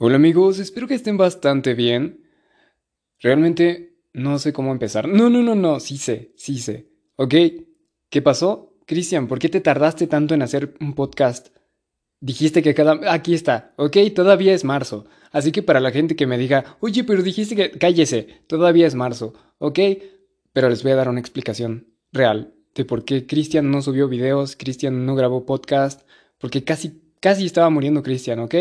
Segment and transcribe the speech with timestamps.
[0.00, 2.22] Hola amigos, espero que estén bastante bien.
[3.18, 5.08] Realmente no sé cómo empezar.
[5.08, 6.86] No, no, no, no, sí sé, sí sé.
[7.16, 7.34] ¿Ok?
[8.08, 8.76] ¿Qué pasó?
[8.86, 11.48] Cristian, ¿por qué te tardaste tanto en hacer un podcast?
[12.20, 13.12] Dijiste que cada...
[13.12, 13.96] Aquí está, ¿ok?
[14.14, 15.06] Todavía es marzo.
[15.32, 17.72] Así que para la gente que me diga, oye, pero dijiste que...
[17.72, 19.80] Cállese, todavía es marzo, ¿ok?
[20.52, 24.54] Pero les voy a dar una explicación real de por qué Cristian no subió videos,
[24.54, 26.08] Cristian no grabó podcast,
[26.38, 28.54] porque casi, casi estaba muriendo Cristian, ¿ok?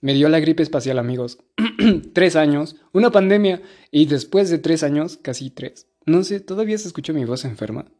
[0.00, 1.38] Me dio la gripe espacial, amigos.
[2.14, 5.88] tres años, una pandemia, y después de tres años, casi tres.
[6.06, 7.92] No sé, ¿todavía se escucha mi voz enferma?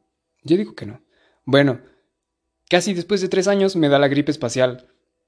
[0.43, 1.03] Yo digo que no.
[1.45, 1.81] Bueno,
[2.69, 4.87] casi después de tres años me da la gripe espacial.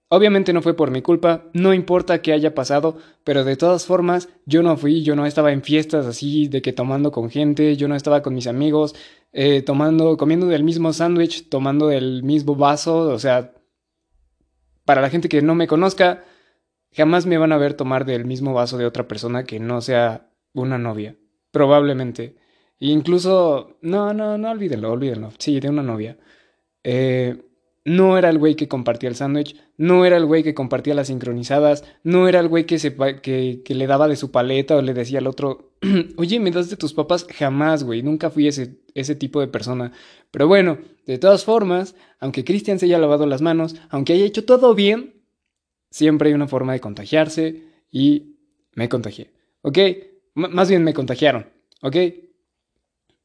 [0.09, 4.29] Obviamente no fue por mi culpa, no importa qué haya pasado, pero de todas formas
[4.45, 7.88] yo no fui, yo no estaba en fiestas así de que tomando con gente, yo
[7.88, 8.95] no estaba con mis amigos,
[9.32, 13.54] eh, tomando, comiendo del mismo sándwich, tomando del mismo vaso, o sea,
[14.84, 16.24] para la gente que no me conozca,
[16.92, 20.30] Jamás me van a ver tomar del mismo vaso de otra persona que no sea
[20.52, 21.16] una novia.
[21.51, 22.37] Probablemente.
[22.80, 25.30] E incluso, no, no, no olvídenlo, olvídenlo.
[25.38, 26.18] Sí, de una novia.
[26.85, 27.43] Eh,
[27.85, 31.09] no era el güey que compartía el sándwich, no era el güey que compartía las
[31.09, 35.26] sincronizadas, no era el güey que, le daba de su paleta o le decía al
[35.26, 35.73] otro,
[36.16, 37.26] oye, ¿me das de tus papas?
[37.29, 39.93] Jamás, güey, nunca fui ese, ese tipo de persona.
[40.30, 44.45] Pero bueno, de todas formas, aunque Cristian se haya lavado las manos, aunque haya hecho
[44.45, 45.21] todo bien,
[45.93, 48.37] siempre hay una forma de contagiarse y
[48.74, 49.30] me contagié.
[49.60, 49.79] ¿Ok?
[50.35, 51.46] más bien me contagiaron.
[51.82, 51.96] ¿Ok?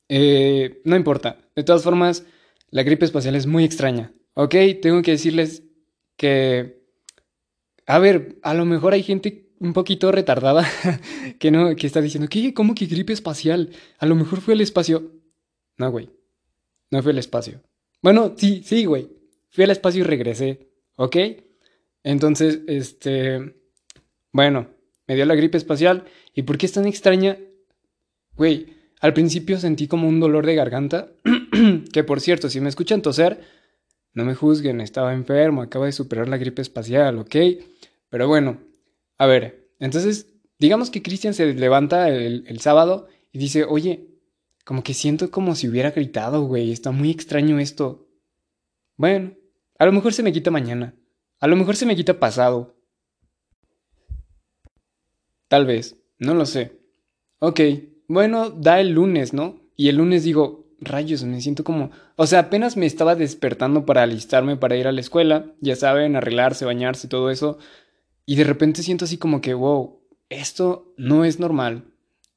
[0.09, 1.37] Eh, no importa.
[1.55, 2.25] De todas formas,
[2.69, 4.11] la gripe espacial es muy extraña.
[4.33, 4.55] ¿Ok?
[4.81, 5.63] Tengo que decirles
[6.17, 6.85] que...
[7.85, 10.67] A ver, a lo mejor hay gente un poquito retardada
[11.39, 12.53] que no que está diciendo, ¿qué?
[12.53, 13.71] ¿Cómo que gripe espacial?
[13.97, 15.13] A lo mejor fue el espacio.
[15.77, 16.09] No, güey.
[16.91, 17.61] No fue el espacio.
[18.01, 19.09] Bueno, sí, sí, güey.
[19.49, 20.67] Fui al espacio y regresé.
[20.97, 21.15] ¿Ok?
[22.07, 23.53] Entonces, este,
[24.31, 24.69] bueno,
[25.07, 26.05] me dio la gripe espacial.
[26.33, 27.37] ¿Y por qué es tan extraña?
[28.37, 28.67] Güey,
[29.01, 31.11] al principio sentí como un dolor de garganta,
[31.91, 33.41] que por cierto, si me escuchan toser,
[34.13, 37.35] no me juzguen, estaba enfermo, acabo de superar la gripe espacial, ¿ok?
[38.07, 38.61] Pero bueno,
[39.17, 40.27] a ver, entonces,
[40.59, 44.07] digamos que Cristian se levanta el, el sábado y dice, oye,
[44.63, 48.07] como que siento como si hubiera gritado, güey, está muy extraño esto.
[48.95, 49.33] Bueno,
[49.77, 50.93] a lo mejor se me quita mañana.
[51.39, 52.75] A lo mejor se me quita pasado.
[55.47, 56.79] Tal vez, no lo sé.
[57.39, 57.61] Ok,
[58.07, 59.61] bueno, da el lunes, ¿no?
[59.75, 61.91] Y el lunes digo, rayos, me siento como...
[62.15, 66.15] O sea, apenas me estaba despertando para alistarme para ir a la escuela, ya saben,
[66.15, 67.59] arreglarse, bañarse, todo eso.
[68.25, 69.99] Y de repente siento así como que, wow,
[70.29, 71.85] esto no es normal.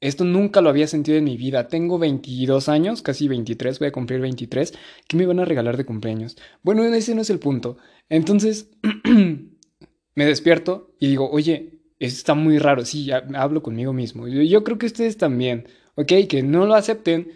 [0.01, 1.67] Esto nunca lo había sentido en mi vida.
[1.67, 4.73] Tengo 22 años, casi 23, voy a cumplir 23.
[5.07, 6.37] ¿Qué me van a regalar de cumpleaños?
[6.63, 7.77] Bueno, ese no es el punto.
[8.09, 8.71] Entonces,
[10.15, 12.83] me despierto y digo, oye, esto está muy raro.
[12.83, 14.27] Sí, hablo conmigo mismo.
[14.27, 16.13] Yo, creo que ustedes también, ¿ok?
[16.27, 17.31] Que no lo acepten,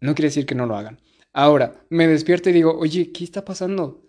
[0.00, 0.98] no quiere decir que no lo hagan.
[1.34, 4.02] Ahora, me despierto y digo, oye, ¿qué está pasando?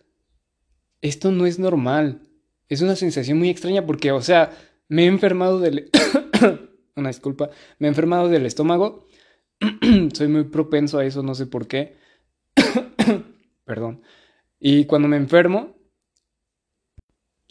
[1.01, 2.21] Esto no es normal.
[2.69, 4.51] Es una sensación muy extraña porque, o sea,
[4.87, 5.89] me he enfermado del...
[6.99, 7.49] una disculpa,
[7.79, 9.07] me he enfermado del estómago.
[10.13, 11.97] Soy muy propenso a eso, no sé por qué.
[13.65, 14.01] Perdón.
[14.59, 15.75] Y cuando me enfermo,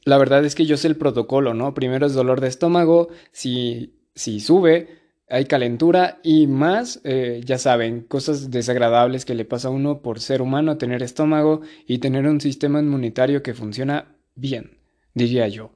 [0.05, 1.75] la verdad es que yo sé el protocolo, ¿no?
[1.75, 4.99] Primero es dolor de estómago, si, si sube,
[5.29, 10.21] hay calentura y más, eh, ya saben, cosas desagradables que le pasa a uno por
[10.21, 14.79] ser humano, tener estómago y tener un sistema inmunitario que funciona bien,
[15.15, 15.73] diría yo.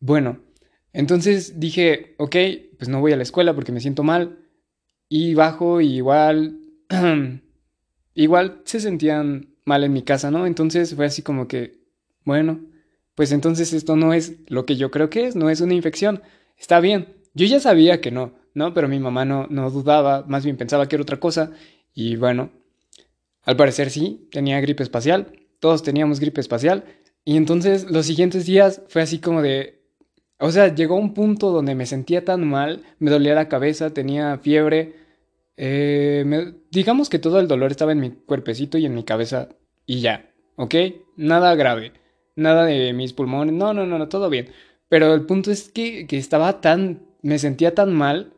[0.00, 0.40] Bueno,
[0.92, 2.36] entonces dije, ok,
[2.84, 4.40] pues no voy a la escuela porque me siento mal.
[5.08, 6.58] Y bajo y igual,
[8.14, 10.46] igual se sentían mal en mi casa, ¿no?
[10.46, 11.80] Entonces fue así como que,
[12.26, 12.60] bueno,
[13.14, 16.20] pues entonces esto no es lo que yo creo que es, no es una infección.
[16.58, 17.14] Está bien.
[17.32, 18.74] Yo ya sabía que no, ¿no?
[18.74, 21.52] Pero mi mamá no, no dudaba, más bien pensaba que era otra cosa.
[21.94, 22.50] Y bueno,
[23.44, 25.32] al parecer sí, tenía gripe espacial.
[25.58, 26.84] Todos teníamos gripe espacial.
[27.24, 29.83] Y entonces los siguientes días fue así como de,
[30.38, 34.38] o sea, llegó un punto donde me sentía tan mal, me dolía la cabeza, tenía
[34.38, 34.96] fiebre.
[35.56, 39.48] Eh, digamos que todo el dolor estaba en mi cuerpecito y en mi cabeza
[39.86, 40.74] y ya, ¿ok?
[41.16, 41.92] Nada grave,
[42.36, 44.50] nada de mis pulmones, no, no, no, no, todo bien.
[44.88, 48.32] Pero el punto es que, que estaba tan, me sentía tan mal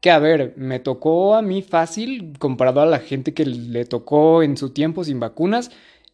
[0.00, 4.42] que, a ver, me tocó a mí fácil comparado a la gente que le tocó
[4.42, 5.70] en su tiempo sin vacunas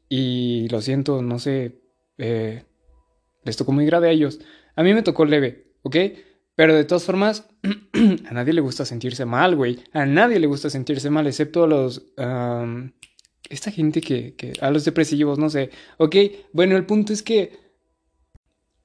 [0.09, 1.81] y lo siento, no sé,
[2.19, 2.65] eh,
[3.45, 4.41] les tocó muy grave a ellos.
[4.77, 5.97] A mí me tocó leve, ¿ok?
[6.57, 7.49] Pero de todas formas,
[8.29, 9.81] a nadie le gusta sentirse mal, güey.
[9.93, 12.07] A nadie le gusta sentirse mal, excepto a los...
[13.49, 14.53] esta gente que, que...
[14.61, 15.71] A los depresivos, no sé.
[15.99, 16.17] ¿Ok?
[16.53, 17.59] Bueno, el punto es que...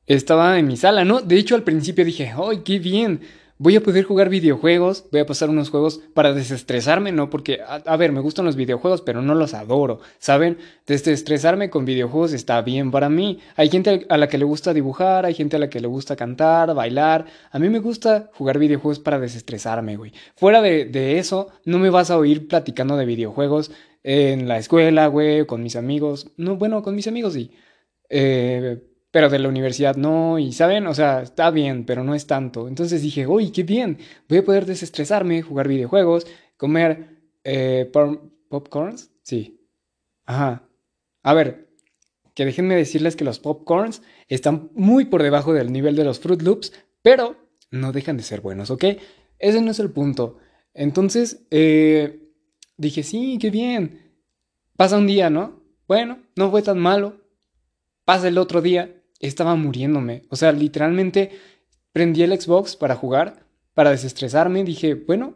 [0.08, 1.22] estaba en mi sala, ¿no?
[1.22, 3.22] De hecho, al principio dije, ¡ay, qué bien!
[3.62, 7.30] Voy a poder jugar videojuegos, voy a pasar unos juegos para desestresarme, ¿no?
[7.30, 10.58] Porque, a, ver, me gustan los videojuegos, pero no los adoro, ¿saben?
[10.88, 13.40] Desestresarme con videojuegos está bien para mí.
[13.58, 16.16] Hay gente a la que le gusta dibujar, hay gente a la que le gusta
[16.16, 17.26] cantar, bailar.
[17.52, 20.14] A mí me gusta jugar videojuegos para desestresarme, güey.
[20.38, 23.72] Fuera de, de eso, no me vas a oír platicando de videojuegos
[24.04, 26.32] en la escuela, güey, con mis amigos.
[26.38, 27.52] No, bueno, con mis amigos sí.
[28.10, 32.28] Eh, pero de la universidad no, y saben, o sea, está bien, pero no es
[32.28, 32.68] tanto.
[32.68, 33.98] Entonces dije, uy, qué bien,
[34.28, 36.28] voy a poder desestresarme, jugar videojuegos,
[36.58, 37.92] comer eh,
[38.50, 39.68] popcorns, sí.
[40.26, 40.70] Ajá.
[41.24, 41.70] A ver,
[42.36, 46.42] que déjenme decirles que los popcorns están muy por debajo del nivel de los Fruit
[46.42, 46.72] Loops,
[47.02, 47.36] pero
[47.72, 48.86] no dejan de ser buenos, ¿ok?
[49.40, 50.38] Ese no es el punto.
[50.74, 52.30] Entonces, eh,
[52.78, 54.14] dije, sí, qué bien.
[54.78, 55.64] Pasa un día, ¿no?
[55.88, 57.22] Bueno, no fue tan malo.
[58.06, 60.24] Pasa el otro día, estaba muriéndome.
[60.30, 61.32] O sea, literalmente
[61.92, 64.64] prendí el Xbox para jugar, para desestresarme.
[64.64, 65.36] Dije, bueno,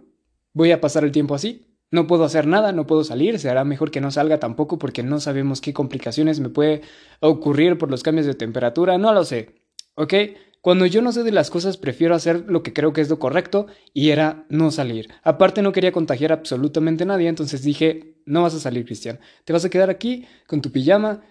[0.54, 1.68] voy a pasar el tiempo así.
[1.92, 5.20] No puedo hacer nada, no puedo salir, será mejor que no salga tampoco porque no
[5.20, 6.82] sabemos qué complicaciones me puede
[7.20, 9.62] ocurrir por los cambios de temperatura, no lo sé.
[9.94, 10.14] ¿Ok?
[10.60, 13.20] Cuando yo no sé de las cosas prefiero hacer lo que creo que es lo
[13.20, 15.10] correcto y era no salir.
[15.22, 19.54] Aparte no quería contagiar absolutamente a nadie, entonces dije, no vas a salir Cristian, te
[19.54, 21.22] vas a quedar aquí con tu pijama,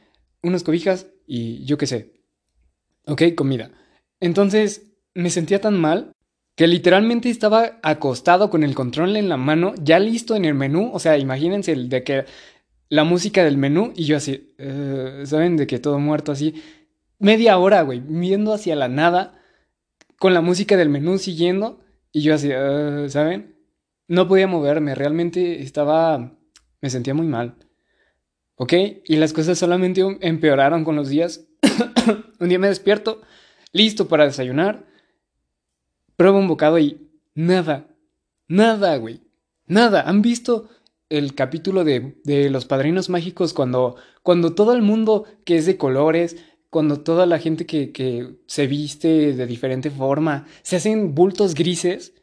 [0.43, 2.13] unas cobijas y yo qué sé,
[3.07, 3.71] Ok, comida.
[4.21, 6.13] Entonces me sentía tan mal
[6.57, 10.91] que literalmente estaba acostado con el control en la mano, ya listo en el menú.
[10.93, 12.25] O sea, imagínense el de que
[12.89, 15.57] la música del menú y yo así, eh, ¿saben?
[15.57, 16.63] De que todo muerto así.
[17.19, 19.41] Media hora, güey, viendo hacia la nada,
[20.19, 21.81] con la música del menú siguiendo
[22.13, 23.57] y yo así, eh, ¿saben?
[24.09, 26.39] No podía moverme, realmente estaba,
[26.81, 27.57] me sentía muy mal.
[28.57, 28.75] ¿Ok?
[29.05, 31.47] Y las cosas solamente empeoraron con los días
[32.41, 33.21] un día me despierto,
[33.73, 34.87] listo para desayunar,
[36.17, 37.89] pruebo un bocado y nada,
[38.49, 39.21] nada, güey,
[39.67, 40.03] nada.
[40.03, 40.69] ¿Han visto
[41.09, 45.77] el capítulo de, de los padrinos mágicos cuando, cuando todo el mundo que es de
[45.77, 46.37] colores,
[46.71, 52.15] cuando toda la gente que, que se viste de diferente forma, se hacen bultos grises?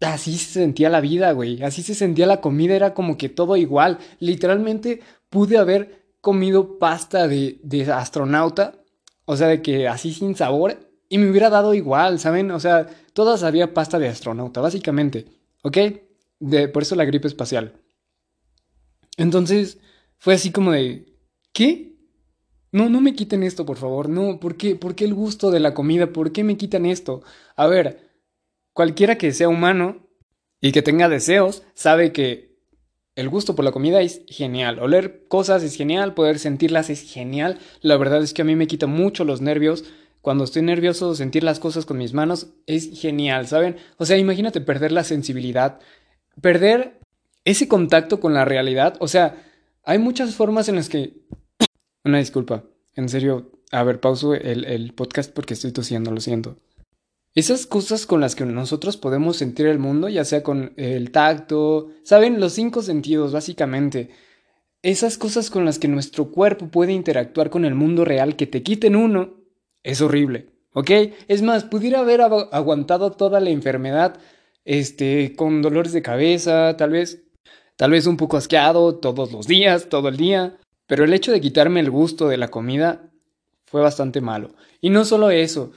[0.00, 1.62] Así se sentía la vida, güey.
[1.62, 2.74] Así se sentía la comida.
[2.74, 3.98] Era como que todo igual.
[4.18, 5.00] Literalmente
[5.34, 8.84] pude haber comido pasta de, de astronauta
[9.24, 10.90] o sea, de que así sin sabor.
[11.08, 12.50] Y me hubiera dado igual, ¿saben?
[12.50, 15.26] O sea, todas había pasta de astronauta, básicamente.
[15.62, 15.78] ¿Ok?
[16.40, 17.80] De, por eso la gripe espacial.
[19.16, 19.78] Entonces,
[20.18, 21.14] fue así como de...
[21.52, 21.96] ¿Qué?
[22.72, 24.08] No, no me quiten esto, por favor.
[24.08, 24.74] No, ¿por qué?
[24.74, 26.12] ¿Por qué el gusto de la comida?
[26.12, 27.22] ¿Por qué me quitan esto?
[27.54, 28.10] A ver,
[28.72, 30.08] cualquiera que sea humano
[30.60, 32.53] y que tenga deseos, sabe que
[33.16, 34.78] el gusto por la comida es genial.
[34.80, 37.58] Oler cosas es genial, poder sentirlas es genial.
[37.80, 39.84] La verdad es que a mí me quita mucho los nervios.
[40.20, 43.76] Cuando estoy nervioso, sentir las cosas con mis manos es genial, ¿saben?
[43.98, 45.80] O sea, imagínate perder la sensibilidad,
[46.40, 46.98] perder
[47.44, 48.96] ese contacto con la realidad.
[49.00, 49.36] O sea,
[49.84, 51.14] hay muchas formas en las que...
[52.04, 52.64] Una disculpa,
[52.96, 53.52] en serio.
[53.70, 56.56] A ver, pauso el, el podcast porque estoy tosiendo, lo siento.
[57.34, 61.90] Esas cosas con las que nosotros podemos sentir el mundo, ya sea con el tacto,
[62.04, 64.10] saben, los cinco sentidos básicamente.
[64.82, 68.62] Esas cosas con las que nuestro cuerpo puede interactuar con el mundo real que te
[68.62, 69.34] quiten uno,
[69.82, 70.90] es horrible, ¿ok?
[71.26, 74.16] Es más, pudiera haber aguantado toda la enfermedad,
[74.64, 77.24] este, con dolores de cabeza, tal vez,
[77.74, 80.56] tal vez un poco asqueado todos los días, todo el día,
[80.86, 83.10] pero el hecho de quitarme el gusto de la comida
[83.64, 84.54] fue bastante malo.
[84.80, 85.72] Y no solo eso,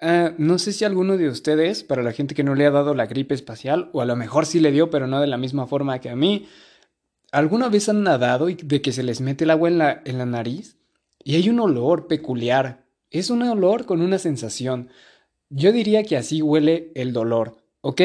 [0.00, 2.94] Ah, no sé si alguno de ustedes, para la gente que no le ha dado
[2.94, 5.66] la gripe espacial, o a lo mejor sí le dio, pero no de la misma
[5.66, 6.48] forma que a mí,
[7.32, 10.18] ¿alguna vez han nadado y de que se les mete el agua en la, en
[10.18, 10.78] la nariz?
[11.22, 12.86] Y hay un olor peculiar.
[13.10, 14.88] Es un olor con una sensación.
[15.50, 18.00] Yo diría que así huele el dolor, ¿ok?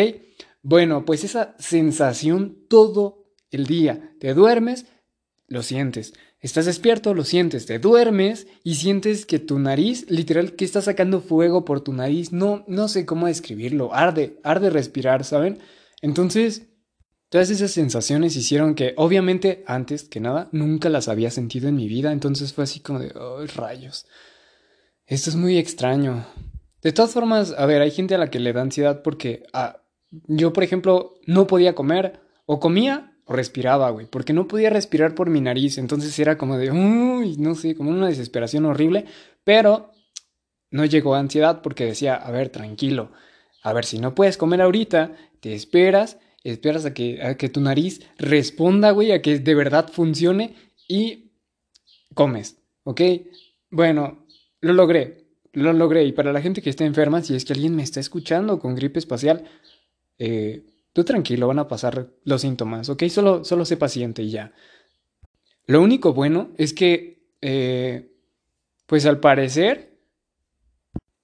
[0.64, 4.16] Bueno, pues esa sensación todo el día.
[4.20, 4.88] Te duermes,
[5.48, 6.14] lo sientes.
[6.46, 11.20] Estás despierto, lo sientes, te duermes y sientes que tu nariz, literal, que está sacando
[11.20, 12.32] fuego por tu nariz.
[12.32, 13.96] No, no sé cómo describirlo.
[13.96, 15.58] Arde, arde respirar, ¿saben?
[16.04, 16.68] Entonces,
[17.30, 21.88] todas esas sensaciones hicieron que, obviamente, antes que nada, nunca las había sentido en mi
[21.88, 22.12] vida.
[22.12, 24.06] Entonces fue así como de, oh, rayos!
[25.08, 26.28] Esto es muy extraño.
[26.84, 29.82] De todas formas, a ver, hay gente a la que le da ansiedad porque ah,
[30.28, 35.30] yo, por ejemplo, no podía comer o comía respiraba, güey, porque no podía respirar por
[35.30, 39.06] mi nariz, entonces era como de, uy, no sé, como una desesperación horrible,
[39.44, 39.92] pero
[40.72, 43.12] no llegó ansiedad porque decía, a ver, tranquilo,
[43.64, 47.62] a ver, si no puedes comer ahorita, te esperas, esperas a que, a que tu
[47.62, 50.56] nariz responda, güey, a que de verdad funcione
[50.88, 51.32] y
[52.14, 53.02] comes, ¿ok?
[53.72, 54.26] Bueno,
[54.62, 56.04] lo logré, lo logré.
[56.06, 58.76] Y para la gente que esté enferma, si es que alguien me está escuchando con
[58.76, 59.46] gripe espacial,
[60.20, 60.64] eh,
[60.96, 63.04] tú tranquilo, van a pasar los síntomas, ¿ok?
[63.10, 64.54] Solo, solo sé paciente y ya.
[65.68, 68.16] Lo único bueno es que, eh,
[68.86, 70.00] pues al parecer,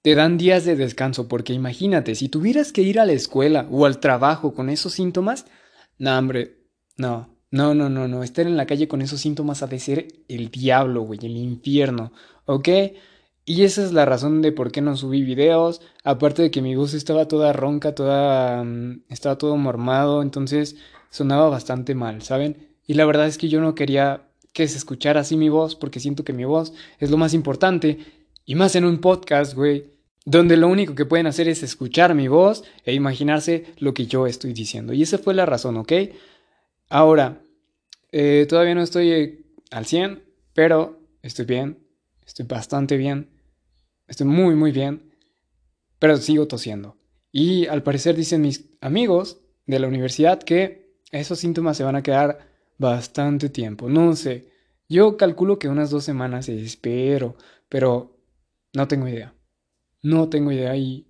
[0.02, 3.86] te dan días de descanso, porque imagínate, si tuvieras que ir a la escuela o
[3.86, 5.46] al trabajo con esos síntomas,
[5.96, 6.58] no, hombre,
[6.98, 10.06] no, no, no, no, no, estar en la calle con esos síntomas ha de ser
[10.28, 12.12] el diablo, güey, el infierno,
[12.44, 12.68] ¿ok?
[13.44, 15.80] Y esa es la razón de por qué no subí videos.
[16.04, 18.62] Aparte de que mi voz estaba toda ronca, toda.
[18.62, 20.76] Mm, estaba todo mormado, entonces
[21.10, 22.68] sonaba bastante mal, ¿saben?
[22.86, 26.00] Y la verdad es que yo no quería que se escuchara así mi voz, porque
[26.00, 27.98] siento que mi voz es lo más importante.
[28.44, 29.92] Y más en un podcast, güey,
[30.24, 34.26] donde lo único que pueden hacer es escuchar mi voz e imaginarse lo que yo
[34.26, 34.92] estoy diciendo.
[34.92, 35.92] Y esa fue la razón, ¿ok?
[36.88, 37.42] Ahora,
[38.12, 40.22] eh, todavía no estoy eh, al 100,
[40.54, 41.78] pero estoy bien,
[42.24, 43.31] estoy bastante bien.
[44.12, 45.10] Estoy muy, muy bien,
[45.98, 46.98] pero sigo tosiendo.
[47.32, 52.02] Y al parecer dicen mis amigos de la universidad que esos síntomas se van a
[52.02, 53.88] quedar bastante tiempo.
[53.88, 54.50] No sé,
[54.86, 57.36] yo calculo que unas dos semanas espero,
[57.70, 58.18] pero
[58.74, 59.34] no tengo idea.
[60.02, 61.06] No tengo idea y,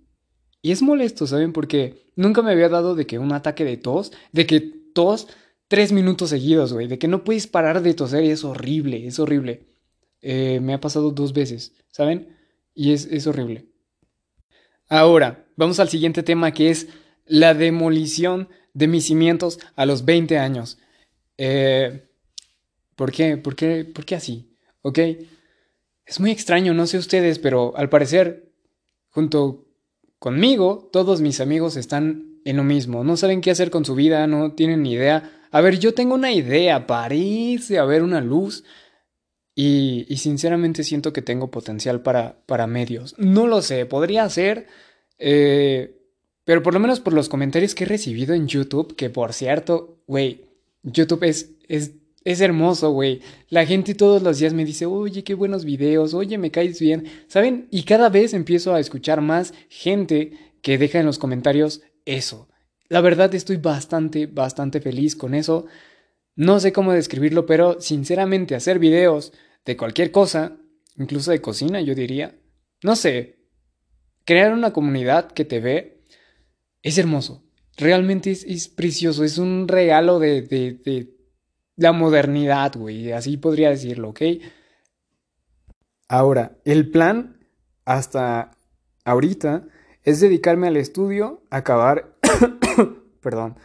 [0.61, 1.51] y es molesto, ¿saben?
[1.51, 5.27] Porque nunca me había dado de que un ataque de tos, de que tos
[5.67, 9.19] tres minutos seguidos, güey, de que no puedes parar de toser y es horrible, es
[9.19, 9.67] horrible.
[10.21, 12.42] Eh, me ha pasado dos veces, ¿saben?
[12.75, 13.65] Y es, horrible.
[14.87, 16.87] Ahora, vamos al siguiente tema que es
[17.25, 20.77] la demolición de mis cimientos a los 20 años.
[21.37, 22.07] Eh,
[22.95, 23.37] ¿Por qué?
[23.37, 23.85] ¿Por qué?
[23.85, 24.55] ¿Por qué así?
[24.81, 24.99] ¿Ok?
[26.05, 28.51] Es muy extraño, no sé ustedes, pero al parecer,
[29.09, 29.67] junto
[30.19, 33.03] conmigo, todos mis amigos están en lo mismo.
[33.03, 35.31] No saben qué hacer con su vida, no tienen ni idea.
[35.51, 38.63] A ver, yo tengo una idea, parece haber una luz,
[39.55, 43.15] y, sinceramente siento que tengo potencial para, para medios.
[43.17, 44.67] No lo sé, podría ser,
[45.19, 45.95] eh,
[46.43, 49.99] pero por lo menos por los comentarios que he recibido en YouTube, que por cierto,
[50.07, 50.45] güey,
[50.81, 51.91] YouTube es, es,
[52.23, 53.21] es hermoso, güey.
[53.49, 57.05] La gente todos los días me dice, oye, qué buenos videos, oye, me caes bien,
[57.27, 57.67] ¿saben?
[57.69, 62.47] Y cada vez empiezo a escuchar más gente que deja en los comentarios eso.
[62.89, 65.65] La verdad estoy bastante, bastante feliz con eso.
[66.35, 69.33] No sé cómo describirlo, pero sinceramente hacer videos
[69.65, 70.57] de cualquier cosa,
[70.97, 72.35] incluso de cocina, yo diría,
[72.83, 73.39] no sé,
[74.25, 76.03] crear una comunidad que te ve
[76.81, 77.43] es hermoso.
[77.77, 81.17] Realmente es, precioso, es un regalo de, de, de
[81.75, 84.21] la modernidad, güey, así podría decirlo, ¿ok?
[86.07, 87.39] Ahora, el plan
[87.85, 88.51] hasta
[89.05, 89.67] ahorita
[90.03, 92.15] es dedicarme al estudio, acabar...
[93.21, 93.57] Perdón.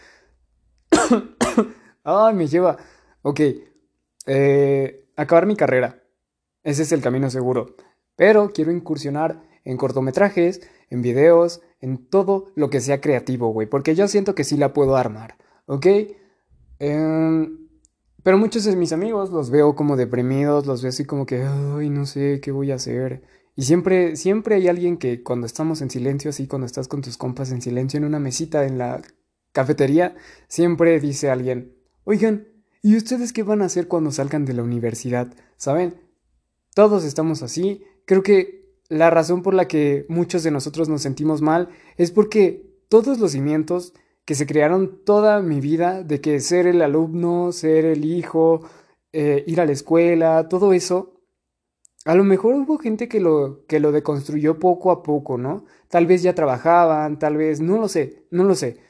[2.10, 2.78] Ay, me lleva.
[3.20, 3.40] Ok.
[4.24, 6.02] Eh, acabar mi carrera.
[6.62, 7.76] Ese es el camino seguro.
[8.16, 13.68] Pero quiero incursionar en cortometrajes, en videos, en todo lo que sea creativo, güey.
[13.68, 15.36] Porque yo siento que sí la puedo armar.
[15.66, 15.86] ¿Ok?
[16.78, 17.68] Em,
[18.22, 21.90] pero muchos de mis amigos los veo como deprimidos, los veo así como que, ay,
[21.90, 23.22] no sé qué voy a hacer.
[23.54, 27.18] Y siempre, siempre hay alguien que cuando estamos en silencio, así cuando estás con tus
[27.18, 29.02] compas en silencio en una mesita en la
[29.52, 30.16] cafetería,
[30.48, 31.77] siempre dice alguien,
[32.10, 32.48] Oigan,
[32.80, 35.28] ¿y ustedes qué van a hacer cuando salgan de la universidad?
[35.58, 36.00] ¿Saben?
[36.74, 37.84] Todos estamos así.
[38.06, 42.66] Creo que la razón por la que muchos de nosotros nos sentimos mal es porque
[42.88, 43.92] todos los cimientos
[44.24, 48.62] que se crearon toda mi vida, de que ser el alumno, ser el hijo,
[49.12, 51.20] eh, ir a la escuela, todo eso,
[52.06, 55.66] a lo mejor hubo gente que lo, que lo deconstruyó poco a poco, ¿no?
[55.88, 58.87] Tal vez ya trabajaban, tal vez, no lo sé, no lo sé.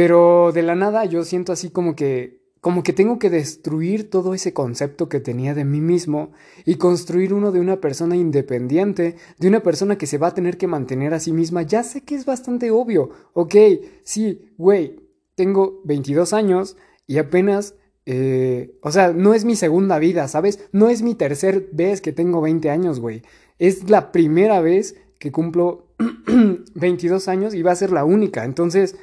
[0.00, 4.32] Pero de la nada yo siento así como que como que tengo que destruir todo
[4.32, 6.32] ese concepto que tenía de mí mismo
[6.64, 10.56] y construir uno de una persona independiente, de una persona que se va a tener
[10.56, 11.64] que mantener a sí misma.
[11.64, 13.10] Ya sé que es bastante obvio.
[13.34, 13.54] Ok,
[14.02, 15.00] sí, güey,
[15.34, 17.74] tengo 22 años y apenas...
[18.06, 20.66] Eh, o sea, no es mi segunda vida, ¿sabes?
[20.72, 23.20] No es mi tercer vez que tengo 20 años, güey.
[23.58, 25.88] Es la primera vez que cumplo
[26.74, 28.46] 22 años y va a ser la única.
[28.46, 28.96] Entonces,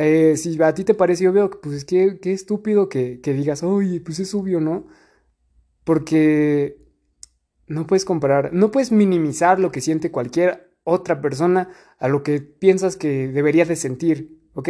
[0.00, 4.00] eh, si a ti te parece obvio, pues qué, qué estúpido que, que digas, oye,
[4.00, 4.86] pues es obvio, ¿no?
[5.84, 6.78] Porque
[7.66, 12.40] no puedes comparar, no puedes minimizar lo que siente cualquier otra persona a lo que
[12.40, 14.68] piensas que debería de sentir, ¿ok?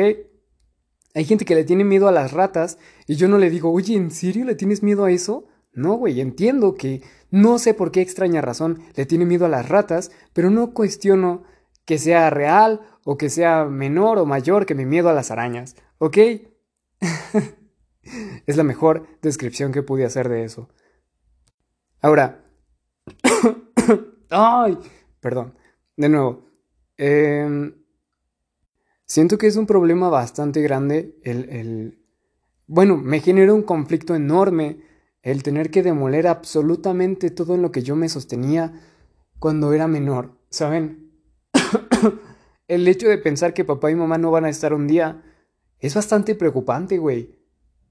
[1.15, 3.97] Hay gente que le tiene miedo a las ratas y yo no le digo, oye,
[3.97, 5.47] ¿en serio le tienes miedo a eso?
[5.73, 9.69] No, güey, entiendo que no sé por qué extraña razón le tiene miedo a las
[9.69, 11.45] ratas, pero no cuestiono
[11.85, 15.77] que sea real o que sea menor o mayor que mi miedo a las arañas,
[15.97, 16.19] ¿ok?
[18.47, 20.69] es la mejor descripción que pude hacer de eso.
[22.03, 22.45] Ahora,
[24.29, 24.77] ay,
[25.21, 25.55] perdón.
[25.97, 26.51] De nuevo.
[26.99, 27.83] Em,
[29.07, 32.05] siento que es un problema bastante grande el, el...
[32.67, 34.83] Bueno, me genera un conflicto enorme
[35.23, 38.83] el tener que demoler absolutamente todo en lo que yo me sostenía
[39.39, 41.11] cuando era menor, ¿saben?
[42.69, 45.23] el hecho de pensar que papá y mamá no van a estar un día
[45.81, 47.37] es bastante preocupante, güey.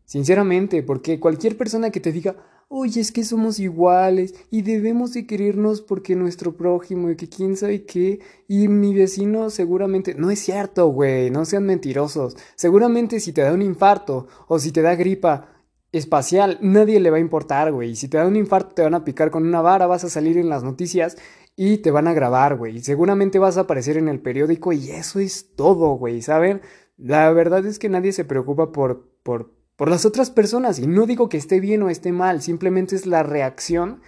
[0.06, 2.38] Sinceramente, porque cualquier persona que te diga,
[2.70, 7.58] oye, es que somos iguales y debemos de querernos porque nuestro prójimo y que quién
[7.58, 12.38] sabe qué, y mi vecino seguramente, no es cierto, güey, no sean mentirosos.
[12.56, 15.50] Seguramente si te da un infarto o si te da gripa
[15.92, 17.96] espacial, nadie le va a importar, güey.
[17.96, 20.38] Si te da un infarto te van a picar con una vara, vas a salir
[20.38, 21.18] en las noticias
[21.60, 22.80] y te van a grabar, güey.
[22.82, 26.62] Seguramente vas a aparecer en el periódico y eso es todo, güey, ¿saben?
[26.98, 31.08] La verdad es que nadie se preocupa por, por, por las otras personas y no
[31.08, 34.02] digo que esté bien o esté mal, simplemente es la reacción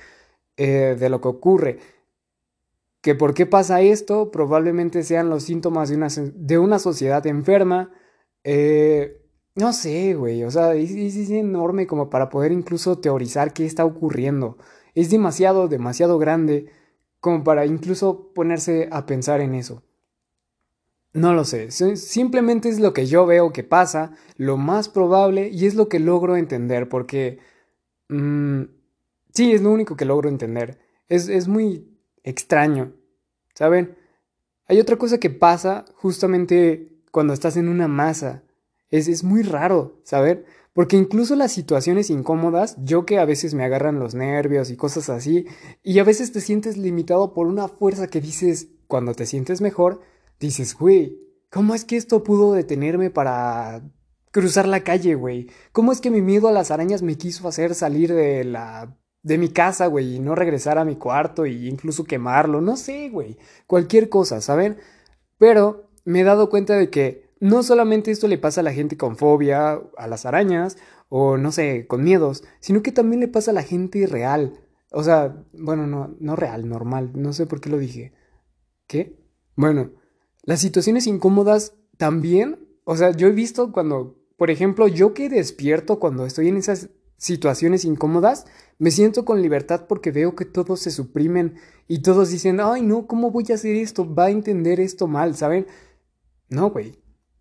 [0.58, 1.79] eh, de lo que ocurre.
[3.01, 7.91] Que por qué pasa esto, probablemente sean los síntomas de una, de una sociedad enferma.
[8.44, 9.25] Eh,
[9.56, 13.86] no sé, güey, o sea, es, es enorme como para poder incluso teorizar qué está
[13.86, 14.58] ocurriendo.
[14.94, 16.78] Es demasiado, demasiado grande
[17.19, 19.83] como para incluso ponerse a pensar en eso.
[21.11, 25.65] No lo sé, simplemente es lo que yo veo que pasa, lo más probable y
[25.65, 27.39] es lo que logro entender, porque...
[28.09, 28.63] Mmm,
[29.33, 30.79] sí, es lo único que logro entender.
[31.07, 32.93] Es, es muy extraño,
[33.55, 33.97] ¿saben?
[34.67, 38.43] Hay otra cosa que pasa justamente cuando estás en una masa.
[38.89, 40.45] Es, es muy raro, ¿saben?
[40.79, 45.09] Porque incluso las situaciones incómodas, yo que a veces me agarran los nervios y cosas
[45.09, 45.45] así,
[45.83, 50.00] y a veces te sientes limitado por una fuerza que dices, cuando te sientes mejor,
[50.39, 51.19] dices, güey,
[51.50, 53.81] ¿cómo es que esto pudo detenerme para
[54.31, 55.50] cruzar la calle, güey?
[55.74, 59.38] ¿Cómo es que mi miedo a las arañas me quiso hacer salir de la de
[59.38, 63.38] mi casa, güey, y no regresar a mi cuarto e incluso quemarlo, no sé, güey,
[63.67, 64.77] cualquier cosa, ¿saben?
[65.38, 68.98] Pero me he dado cuenta de que no solamente esto le pasa a la gente
[68.98, 70.77] con fobia, a las arañas,
[71.09, 74.59] o no sé, con miedos, sino que también le pasa a la gente real.
[74.92, 78.13] O sea, bueno, no, no real, normal, no sé por qué lo dije.
[78.87, 79.18] ¿Qué?
[79.55, 79.92] Bueno,
[80.44, 86.00] las situaciones incómodas también, o sea, yo he visto cuando, por ejemplo, yo que despierto
[86.00, 88.46] cuando estoy en esas situaciones incómodas,
[88.77, 91.55] me siento con libertad porque veo que todos se suprimen
[91.87, 94.11] y todos dicen, ay no, ¿cómo voy a hacer esto?
[94.11, 95.68] Va a entender esto mal, ¿saben?
[96.50, 96.98] No, güey,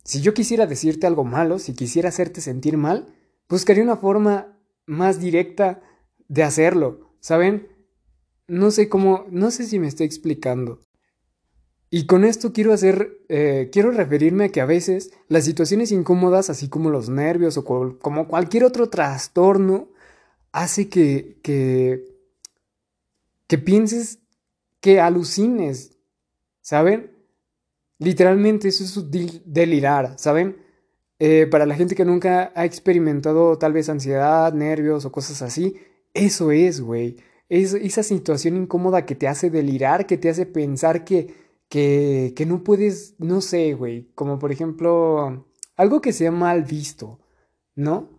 [0.08, 3.14] si yo quisiera decirte algo malo, si quisiera hacerte sentir mal,
[3.46, 5.82] buscaría una forma más directa
[6.28, 7.68] de hacerlo, ¿saben?
[8.46, 10.80] No sé cómo, no sé si me estoy explicando.
[11.90, 16.48] Y con esto quiero hacer, eh, quiero referirme a que a veces las situaciones incómodas,
[16.48, 17.66] así como los nervios o
[17.98, 19.90] como cualquier otro trastorno,
[20.52, 22.02] hace que, que,
[23.46, 24.20] que pienses,
[24.80, 25.98] que alucines,
[26.62, 27.17] ¿saben?
[27.98, 29.10] Literalmente eso es
[29.44, 30.56] delirar, ¿saben?
[31.18, 35.74] Eh, para la gente que nunca ha experimentado tal vez ansiedad, nervios o cosas así,
[36.14, 37.16] eso es, güey.
[37.48, 41.34] Es esa situación incómoda que te hace delirar, que te hace pensar que,
[41.68, 44.10] que, que no puedes, no sé, güey.
[44.14, 47.18] Como por ejemplo, algo que sea mal visto,
[47.74, 48.10] ¿no?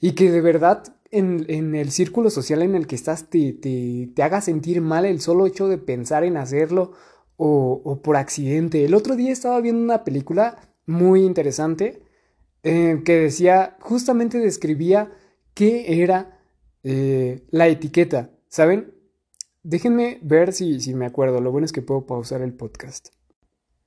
[0.00, 4.10] Y que de verdad en, en el círculo social en el que estás te, te,
[4.14, 6.92] te haga sentir mal el solo hecho de pensar en hacerlo
[7.42, 8.84] o, por accidente.
[8.84, 12.02] El otro día estaba viendo una película muy interesante
[12.62, 15.10] eh, que decía, justamente describía
[15.54, 16.38] qué era
[16.82, 18.92] eh, la etiqueta, ¿saben?
[19.62, 23.08] Déjenme ver si, si me acuerdo, lo bueno es que puedo pausar el podcast.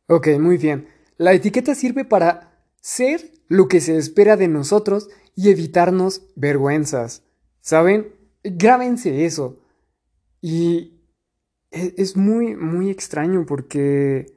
[0.08, 0.88] Ok, muy bien.
[1.18, 7.22] La etiqueta sirve para ser lo que se espera de nosotros y evitarnos vergüenzas.
[7.62, 8.16] ¿Saben?
[8.44, 9.60] Grábense eso.
[10.42, 10.93] Y
[11.74, 14.34] es muy, muy extraño porque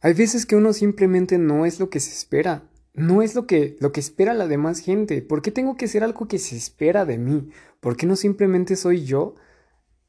[0.00, 2.68] hay veces que uno simplemente no es lo que se espera.
[2.94, 5.22] No es lo que, lo que espera la demás gente.
[5.22, 7.50] ¿Por qué tengo que ser algo que se espera de mí?
[7.80, 9.34] ¿Por qué no simplemente soy yo?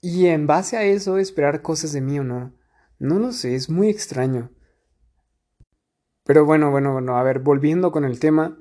[0.02, 2.54] Y en base a eso esperar cosas de mí o no.
[2.98, 4.52] No lo sé, es muy extraño.
[6.24, 8.58] Pero bueno, bueno, bueno, a ver, volviendo con el tema,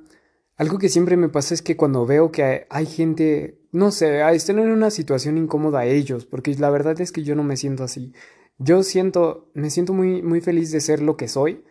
[0.56, 4.58] algo que siempre me pasa es que cuando veo que hay gente, no sé, están
[4.58, 8.12] en una situación incómoda ellos, porque la verdad es que yo no me siento así.
[8.58, 11.64] Yo siento, me siento muy, muy feliz de ser lo que soy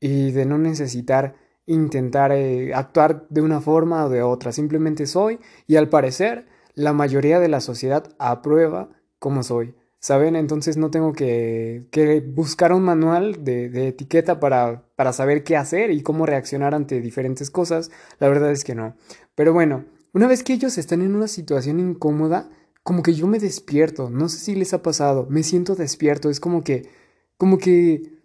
[0.00, 4.52] y de no necesitar intentar eh, actuar de una forma o de otra.
[4.52, 9.74] Simplemente soy y al parecer la mayoría de la sociedad aprueba como soy.
[10.00, 10.36] ¿Saben?
[10.36, 15.56] Entonces no tengo que, que buscar un manual de, de etiqueta para, para saber qué
[15.56, 17.90] hacer y cómo reaccionar ante diferentes cosas.
[18.18, 18.96] La verdad es que no.
[19.34, 22.48] Pero bueno, una vez que ellos están en una situación incómoda,
[22.84, 26.38] como que yo me despierto, no sé si les ha pasado, me siento despierto, es
[26.38, 26.88] como que,
[27.36, 28.22] como que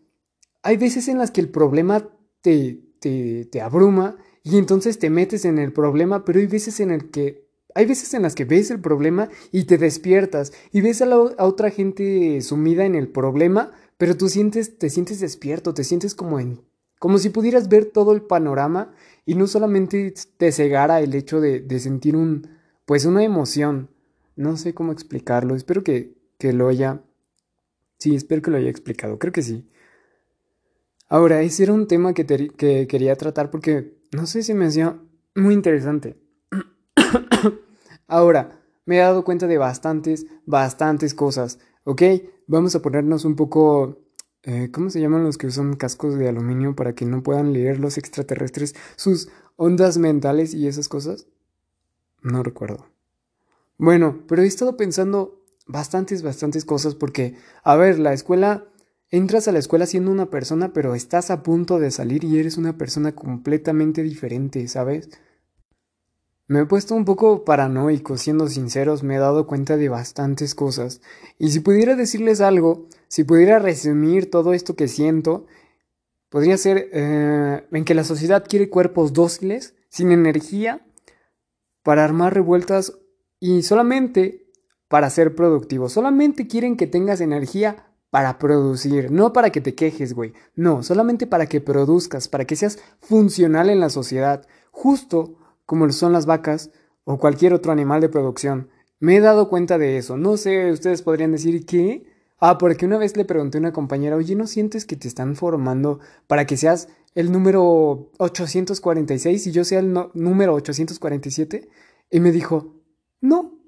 [0.62, 2.08] hay veces en las que el problema
[2.42, 6.92] te, te, te abruma y entonces te metes en el problema, pero hay veces en
[6.92, 11.02] el que hay veces en las que ves el problema y te despiertas y ves
[11.02, 15.74] a, la, a otra gente sumida en el problema, pero tú sientes, te sientes despierto,
[15.74, 16.62] te sientes como en,
[17.00, 18.94] como si pudieras ver todo el panorama
[19.26, 22.48] y no solamente te cegara el hecho de, de sentir un,
[22.86, 23.90] pues una emoción.
[24.36, 27.04] No sé cómo explicarlo, espero que, que lo haya,
[27.98, 29.70] sí, espero que lo haya explicado, creo que sí.
[31.10, 35.00] Ahora, ese era un tema que, que quería tratar porque, no sé si me hacía
[35.36, 36.18] muy interesante.
[38.08, 42.02] Ahora, me he dado cuenta de bastantes, bastantes cosas, ¿ok?
[42.48, 44.00] Vamos a ponernos un poco...
[44.44, 47.80] Eh, ¿Cómo se llaman los que usan cascos de aluminio para que no puedan leer
[47.80, 51.28] los extraterrestres sus ondas mentales y esas cosas?
[52.22, 52.88] No recuerdo.
[53.78, 58.66] Bueno, pero he estado pensando bastantes, bastantes cosas porque, a ver, la escuela,
[59.10, 62.58] entras a la escuela siendo una persona, pero estás a punto de salir y eres
[62.58, 65.10] una persona completamente diferente, ¿sabes?
[66.50, 71.00] Me he puesto un poco paranoico, siendo sinceros, me he dado cuenta de bastantes cosas.
[71.38, 75.46] Y si pudiera decirles algo, si pudiera resumir todo esto que siento,
[76.28, 80.84] podría ser eh, en que la sociedad quiere cuerpos dóciles, sin energía,
[81.84, 82.98] para armar revueltas
[83.40, 84.48] y solamente
[84.88, 85.88] para ser productivo.
[85.88, 90.34] Solamente quieren que tengas energía para producir, no para que te quejes, güey.
[90.56, 94.48] No, solamente para que produzcas, para que seas funcional en la sociedad.
[94.72, 95.36] Justo
[95.70, 96.72] como son las vacas
[97.04, 98.70] o cualquier otro animal de producción.
[99.00, 100.18] Me he dado cuenta de eso.
[100.18, 102.08] No sé, ustedes podrían decir, ¿qué?
[102.40, 105.36] Ah, porque una vez le pregunté a una compañera, oye, ¿no sientes que te están
[105.36, 111.70] formando para que seas el número 846 y yo sea el número 847?
[112.10, 112.74] Y me dijo,
[113.22, 113.60] no,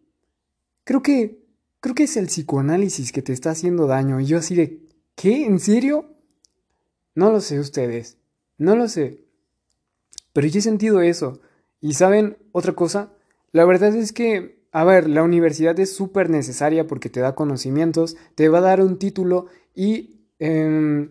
[0.84, 1.46] creo que,
[1.82, 4.20] creo que es el psicoanálisis que te está haciendo daño.
[4.20, 4.82] Y yo así de,
[5.14, 5.46] ¿qué?
[5.46, 6.16] ¿En serio?
[7.14, 8.18] No lo sé ustedes,
[8.58, 9.24] no lo sé.
[10.34, 11.42] Pero yo he sentido eso.
[11.82, 13.12] Y saben, otra cosa,
[13.52, 18.16] la verdad es que, a ver, la universidad es súper necesaria porque te da conocimientos,
[18.36, 21.10] te va a dar un título y eh,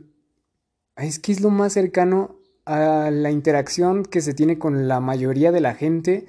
[0.97, 5.51] es que es lo más cercano a la interacción que se tiene con la mayoría
[5.53, 6.27] de la gente.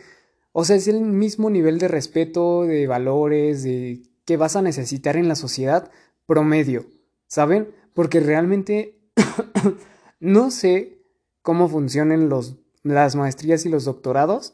[0.54, 5.18] O sea, es el mismo nivel de respeto, de valores, de que vas a necesitar
[5.18, 5.92] en la sociedad
[6.26, 6.86] promedio,
[7.28, 7.70] ¿saben?
[7.94, 9.00] Porque realmente
[10.20, 11.00] no sé
[11.42, 14.54] cómo funcionan los las maestrías y los doctorados,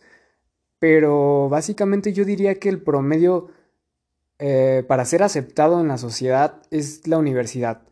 [0.79, 3.49] pero básicamente yo diría que el promedio
[4.39, 7.83] eh, para ser aceptado en la sociedad es la universidad.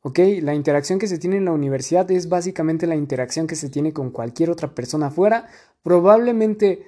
[0.00, 0.20] ¿Ok?
[0.42, 3.92] La interacción que se tiene en la universidad es básicamente la interacción que se tiene
[3.92, 5.48] con cualquier otra persona afuera.
[5.82, 6.86] Probablemente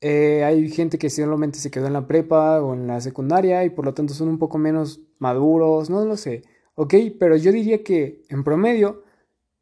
[0.00, 3.70] eh, hay gente que solamente se quedó en la prepa o en la secundaria y
[3.70, 6.42] por lo tanto son un poco menos maduros, no lo sé.
[6.74, 6.94] ¿Ok?
[7.18, 9.02] Pero yo diría que en promedio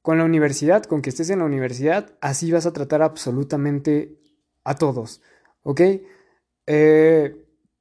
[0.02, 4.18] con la universidad, con que estés en la universidad, así vas a tratar absolutamente
[4.64, 5.20] a todos,
[5.62, 5.80] ¿ok?
[6.66, 7.36] Eh,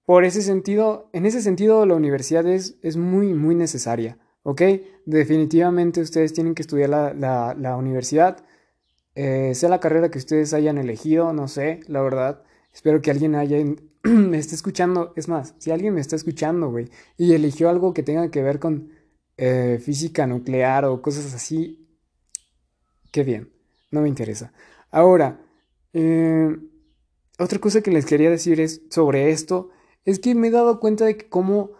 [0.05, 4.61] por ese sentido, en ese sentido, la universidad es, es muy, muy necesaria, ¿ok?
[5.05, 8.43] Definitivamente ustedes tienen que estudiar la, la, universidad,
[9.15, 12.41] eh, sea la carrera que ustedes hayan elegido, no sé, la verdad.
[12.73, 13.57] Espero que alguien haya,
[14.03, 18.03] me esté escuchando, es más, si alguien me está escuchando, güey, y eligió algo que
[18.03, 18.89] tenga que ver con
[19.37, 21.78] eh, física nuclear o cosas así,
[23.11, 23.51] Qué bien,
[23.91, 24.53] no me interesa.
[24.91, 25.39] Ahora,
[25.93, 26.57] eh,
[27.39, 29.69] otra cosa que les quería decir es sobre esto,
[30.05, 31.71] es que me he dado cuenta de que cómo,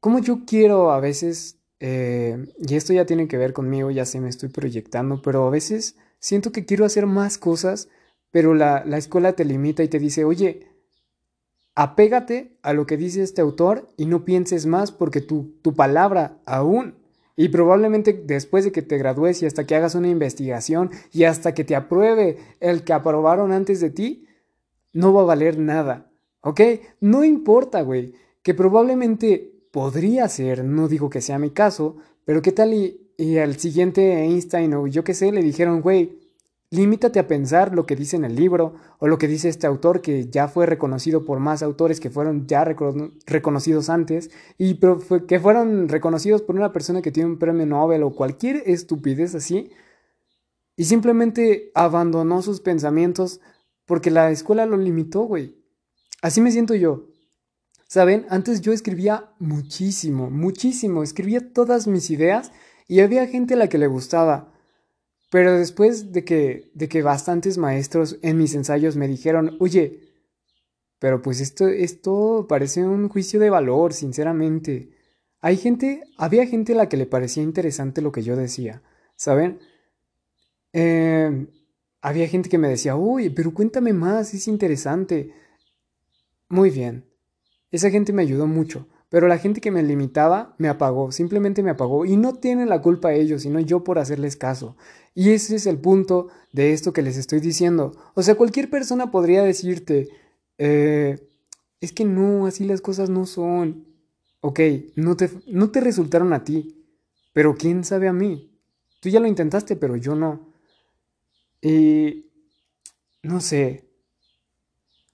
[0.00, 4.20] cómo yo quiero a veces, eh, y esto ya tiene que ver conmigo, ya sé,
[4.20, 7.88] me estoy proyectando, pero a veces siento que quiero hacer más cosas,
[8.30, 10.68] pero la, la escuela te limita y te dice, oye,
[11.74, 16.38] apégate a lo que dice este autor y no pienses más porque tu, tu palabra
[16.46, 16.94] aún
[17.36, 21.54] y probablemente después de que te gradúes y hasta que hagas una investigación y hasta
[21.54, 24.26] que te apruebe el que aprobaron antes de ti,
[24.92, 26.10] no va a valer nada.
[26.40, 26.60] ¿Ok?
[27.00, 28.14] No importa, güey.
[28.42, 33.38] Que probablemente podría ser, no digo que sea mi caso, pero qué tal y, y
[33.38, 36.23] al siguiente Einstein o yo qué sé le dijeron, güey,
[36.74, 40.00] Limítate a pensar lo que dice en el libro o lo que dice este autor
[40.00, 44.80] que ya fue reconocido por más autores que fueron ya reconocidos antes y
[45.28, 49.70] que fueron reconocidos por una persona que tiene un premio Nobel o cualquier estupidez así
[50.74, 53.40] y simplemente abandonó sus pensamientos
[53.86, 55.56] porque la escuela lo limitó, güey.
[56.22, 57.06] Así me siento yo.
[57.86, 58.26] ¿Saben?
[58.30, 62.50] Antes yo escribía muchísimo, muchísimo, escribía todas mis ideas
[62.88, 64.53] y había gente a la que le gustaba.
[65.34, 69.98] Pero después de que, de que bastantes maestros en mis ensayos me dijeron, oye,
[71.00, 74.90] pero pues esto, esto parece un juicio de valor, sinceramente.
[75.40, 78.84] Hay gente, había gente a la que le parecía interesante lo que yo decía,
[79.16, 79.58] ¿saben?
[80.72, 81.48] Eh,
[82.00, 85.32] había gente que me decía, uy, pero cuéntame más, es interesante.
[86.48, 87.06] Muy bien.
[87.72, 91.70] Esa gente me ayudó mucho, pero la gente que me limitaba me apagó, simplemente me
[91.70, 92.04] apagó.
[92.04, 94.76] Y no tienen la culpa ellos, sino yo por hacerles caso.
[95.14, 97.92] Y ese es el punto de esto que les estoy diciendo.
[98.14, 100.08] O sea, cualquier persona podría decirte,
[100.58, 101.28] eh,
[101.80, 103.86] es que no, así las cosas no son.
[104.40, 104.60] Ok,
[104.96, 106.84] no te, no te resultaron a ti,
[107.32, 108.50] pero quién sabe a mí.
[109.00, 110.52] Tú ya lo intentaste, pero yo no.
[111.62, 112.30] Y...
[113.22, 113.88] no sé.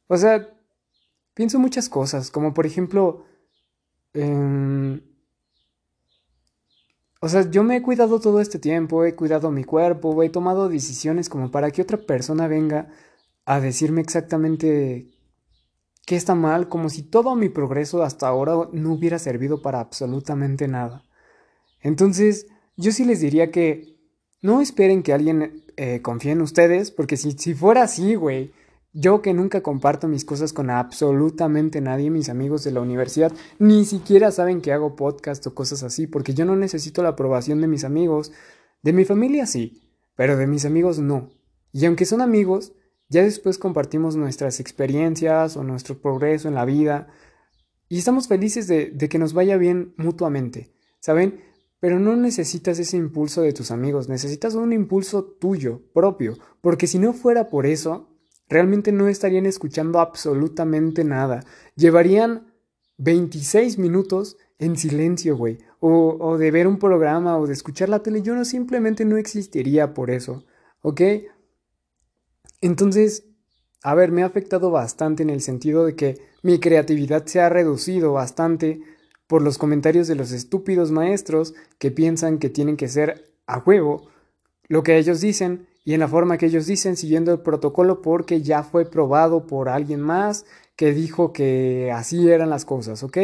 [0.08, 0.48] O sea,
[1.34, 3.24] pienso muchas cosas, como por ejemplo...
[4.12, 5.00] Em,
[7.20, 10.68] o sea, yo me he cuidado todo este tiempo, he cuidado mi cuerpo, he tomado
[10.68, 12.88] decisiones como para que otra persona venga
[13.44, 15.10] a decirme exactamente
[16.06, 20.66] que está mal, como si todo mi progreso hasta ahora no hubiera servido para absolutamente
[20.66, 21.04] nada.
[21.82, 23.96] Entonces, yo sí les diría que
[24.40, 28.52] no esperen que alguien eh, confíe en ustedes, porque si, si fuera así, güey,
[28.92, 33.84] yo que nunca comparto mis cosas con absolutamente nadie, mis amigos de la universidad, ni
[33.84, 37.68] siquiera saben que hago podcast o cosas así, porque yo no necesito la aprobación de
[37.68, 38.32] mis amigos.
[38.82, 41.30] De mi familia sí, pero de mis amigos no.
[41.72, 42.72] Y aunque son amigos,
[43.08, 47.08] ya después compartimos nuestras experiencias o nuestro progreso en la vida
[47.88, 51.42] y estamos felices de, que nos vaya bien mutuamente, ¿saben?
[51.80, 57.00] Pero no necesitas ese impulso de tus amigos, necesitas un impulso tuyo, propio, porque si
[57.00, 58.09] no fuera por eso,
[58.50, 61.44] realmente no estarían escuchando absolutamente nada.
[61.76, 62.52] Llevarían
[62.98, 68.20] 26 minutos en silencio, güey, o, de ver un programa o de escuchar la tele,
[68.20, 70.44] yo no simplemente no existiría por eso,
[70.82, 71.00] ¿ok?
[72.60, 73.24] Entonces,
[73.82, 77.48] a ver, me ha afectado bastante en el sentido de que mi creatividad se ha
[77.48, 78.82] reducido bastante
[79.26, 84.08] por los comentarios de los estúpidos maestros que piensan que tienen que ser a huevo
[84.68, 88.42] lo que ellos dicen y en la forma que ellos dicen siguiendo el protocolo porque
[88.42, 90.44] ya fue probado por alguien más
[90.76, 93.18] que dijo que así eran las cosas, ¿ok?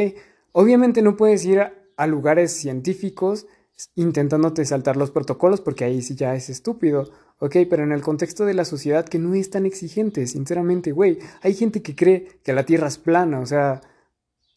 [0.52, 3.46] Obviamente no puedes ir a, lugares científicos
[3.94, 7.10] intentándote saltar los protocolos porque ahí sí ya es estúpido.
[7.38, 11.18] Ok, pero en el contexto de la sociedad que no es tan exigente, sinceramente, güey,
[11.42, 13.82] hay gente que cree que la Tierra es plana, o sea,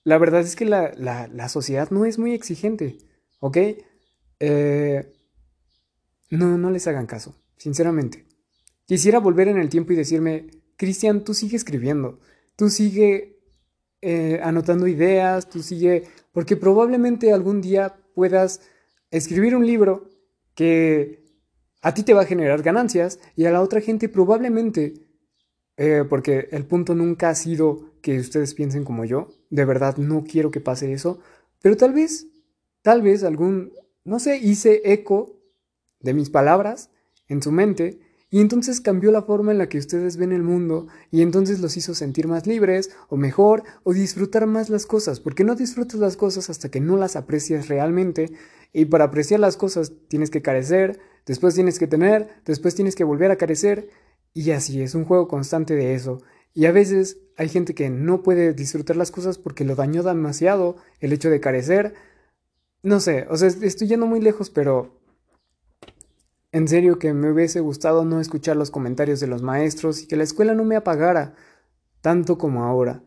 [0.06, 2.98] la verdad es que la, la, la sociedad no es muy exigente,
[3.40, 3.58] ¿ok?
[4.40, 5.14] Eh,
[6.30, 8.26] no, no les hagan caso, sinceramente.
[8.86, 12.20] Quisiera volver en el tiempo y decirme, Cristian, tú sigue escribiendo,
[12.56, 13.38] tú sigue
[14.02, 18.62] eh, anotando ideas, tú sigue, porque probablemente algún día puedas
[19.12, 20.10] escribir un libro
[20.56, 21.24] que
[21.82, 24.94] a ti te va a generar ganancias y a la otra gente probablemente,
[25.78, 30.24] eh, porque el punto nunca ha sido que ustedes piensen como yo, de verdad no
[30.24, 31.20] quiero que pase eso,
[31.62, 32.28] pero tal vez,
[32.82, 35.40] tal vez algún, no sé, hice eco
[36.00, 36.90] de mis palabras
[37.30, 38.00] en su mente
[38.32, 41.78] y entonces cambió la forma en la que ustedes ven el mundo y entonces los
[41.78, 46.16] hizo sentir más libres o mejor o disfrutar más las cosas, porque no disfrutas las
[46.16, 48.32] cosas hasta que no las aprecias realmente
[48.72, 53.04] y para apreciar las cosas tienes que carecer, después tienes que tener, después tienes que
[53.04, 53.90] volver a carecer
[54.34, 56.22] y así es un juego constante de eso.
[56.54, 60.78] Y a veces hay gente que no puede disfrutar las cosas porque lo dañó demasiado
[61.00, 61.96] el hecho de carecer.
[62.84, 64.99] No sé, o sea, estoy yendo muy lejos, pero
[66.52, 70.16] en serio que me hubiese gustado no escuchar los comentarios de los maestros y que
[70.16, 71.36] la escuela no me apagara
[72.02, 73.04] tanto como ahora.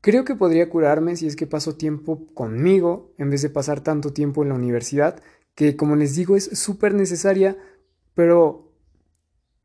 [0.00, 4.12] Creo que podría curarme si es que paso tiempo conmigo en vez de pasar tanto
[4.12, 5.20] tiempo en la universidad,
[5.54, 7.58] que como les digo es súper necesaria,
[8.14, 8.72] pero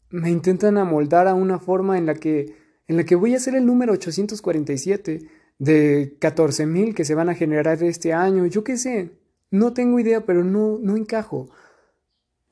[0.09, 3.55] me intentan amoldar a una forma en la que en la que voy a ser
[3.55, 9.17] el número 847 de 14.000 que se van a generar este año, yo qué sé,
[9.49, 11.49] no tengo idea, pero no no encajo.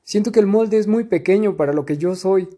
[0.04, 2.48] Siento que el molde es muy pequeño para lo que yo soy.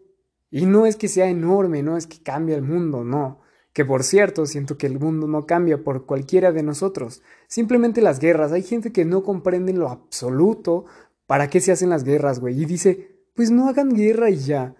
[0.51, 3.41] Y no es que sea enorme, no es que cambie el mundo, no.
[3.73, 7.21] Que por cierto, siento que el mundo no cambia por cualquiera de nosotros.
[7.47, 8.51] Simplemente las guerras.
[8.51, 10.85] Hay gente que no comprende en lo absoluto
[11.25, 12.61] para qué se hacen las guerras, güey.
[12.61, 14.75] Y dice, pues no hagan guerra y ya.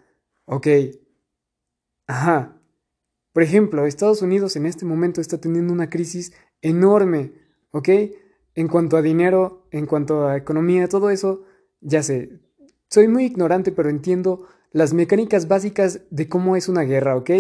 [0.46, 0.68] Ok.
[2.08, 2.62] Ajá.
[3.34, 7.34] Por ejemplo, Estados Unidos en este momento está teniendo una crisis enorme,
[7.72, 7.90] ¿ok?
[8.56, 11.44] En cuanto a dinero, en cuanto a economía, todo eso,
[11.80, 12.40] ya sé,
[12.90, 17.32] soy muy ignorante, pero entiendo las mecánicas básicas de cómo es una guerra, ¿ok?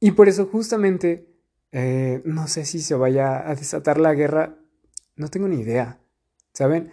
[0.00, 1.28] Y por eso justamente,
[1.72, 4.58] eh, no sé si se vaya a desatar la guerra,
[5.16, 6.00] no tengo ni idea,
[6.52, 6.90] ¿saben?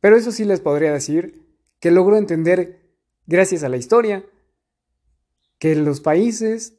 [0.00, 1.46] Pero eso sí les podría decir
[1.78, 2.90] que logro entender,
[3.26, 4.24] gracias a la historia,
[5.58, 6.78] que los países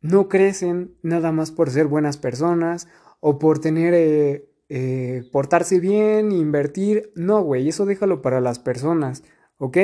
[0.00, 2.88] no crecen nada más por ser buenas personas
[3.20, 7.12] o por tener, eh, eh, portarse bien, invertir.
[7.14, 9.22] No, güey, eso déjalo para las personas,
[9.58, 9.76] ¿ok?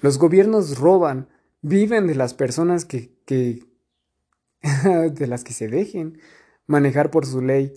[0.00, 1.28] Los gobiernos roban,
[1.60, 3.64] viven de las personas que, que
[5.12, 6.18] de las que se dejen
[6.66, 7.72] manejar por su ley,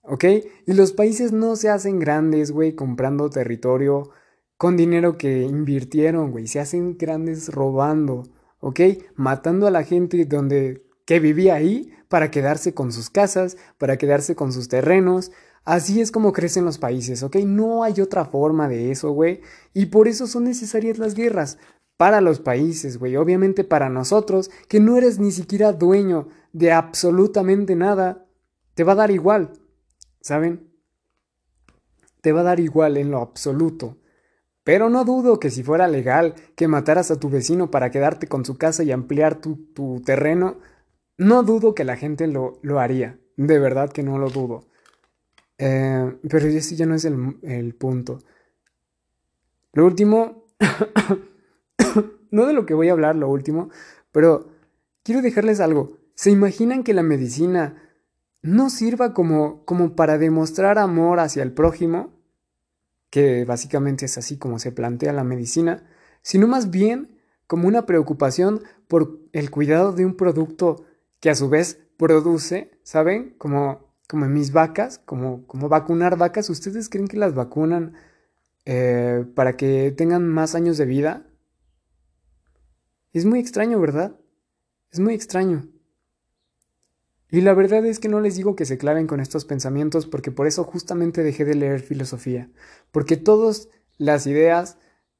[0.00, 0.24] ¿ok?
[0.66, 4.10] Y los países no se hacen grandes, güey, comprando territorio
[4.56, 8.22] con dinero que invirtieron, güey, se hacen grandes robando.
[8.62, 8.80] ¿ok?
[9.16, 14.34] Matando a la gente donde que vivía ahí para quedarse con sus casas, para quedarse
[14.34, 15.32] con sus terrenos.
[15.64, 17.36] Así es como crecen los países, ¿ok?
[17.44, 19.40] No hay otra forma de eso, güey.
[19.72, 21.58] Y por eso son necesarias las guerras.
[21.96, 23.16] Para los países, güey.
[23.16, 28.26] Obviamente para nosotros, que no eres ni siquiera dueño de absolutamente nada,
[28.74, 29.52] te va a dar igual.
[30.20, 30.68] ¿Saben?
[32.20, 33.98] Te va a dar igual en lo absoluto.
[34.64, 38.44] Pero no dudo que si fuera legal que mataras a tu vecino para quedarte con
[38.44, 40.58] su casa y ampliar tu, terreno,
[41.22, 43.18] no dudo que la gente lo, lo, haría.
[43.36, 44.66] De verdad que no lo dudo.
[45.58, 48.18] Eh, pero ese ya no es el, el punto.
[49.72, 50.46] Lo último,
[52.30, 53.70] no de lo que voy a hablar, lo último,
[54.10, 54.50] pero
[55.02, 55.98] quiero dejarles algo.
[56.14, 57.82] ¿Se imaginan que la medicina
[58.42, 62.12] no sirva como, como para demostrar amor hacia el prójimo?
[63.12, 65.84] que básicamente es así como se plantea la medicina,
[66.22, 70.86] sino más bien como una preocupación por el cuidado de un producto
[71.22, 73.36] que a su vez produce, ¿saben?
[73.38, 76.50] Como, como en mis vacas, como, como vacunar vacas.
[76.50, 77.94] ¿Ustedes creen que las vacunan
[78.64, 81.24] eh, para que tengan más años de vida?
[83.12, 84.16] Es muy extraño, ¿verdad?
[84.90, 85.68] Es muy extraño.
[87.30, 90.32] Y la verdad es que no les digo que se claven con estos pensamientos porque
[90.32, 92.50] por eso justamente dejé de leer filosofía.
[92.90, 94.76] Porque todas las ideas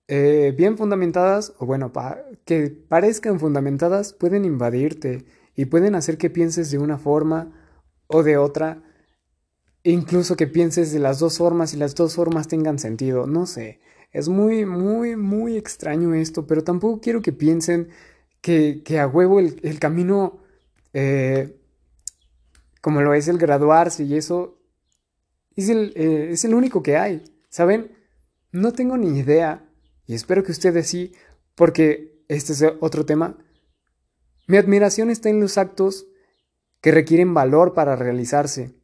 [0.09, 1.93] eh, bien fundamentadas, o bueno,
[2.45, 7.53] que parezcan fundamentadas, pueden invadirte y pueden hacer que pienses de una forma
[8.07, 8.83] o de otra.
[9.85, 13.27] incluso que pienses de las dos formas y las dos formas tengan sentido.
[13.27, 13.81] No sé.
[14.13, 17.89] Es muy, muy, muy extraño esto, pero tampoco quiero que piensen
[18.41, 20.41] que, que a huevo el, camino...
[20.93, 21.59] Eh,
[22.83, 24.59] como lo es el graduarse y eso,
[25.57, 27.93] es el, eh, es el único que hay, ¿saben?
[28.51, 29.65] No tengo ni idea,
[30.07, 31.13] y espero que ustedes sí,
[31.55, 33.39] porque este es otro tema.
[34.47, 36.07] Mi admiración está en los actos
[36.81, 38.75] que requieren valor para realizarse.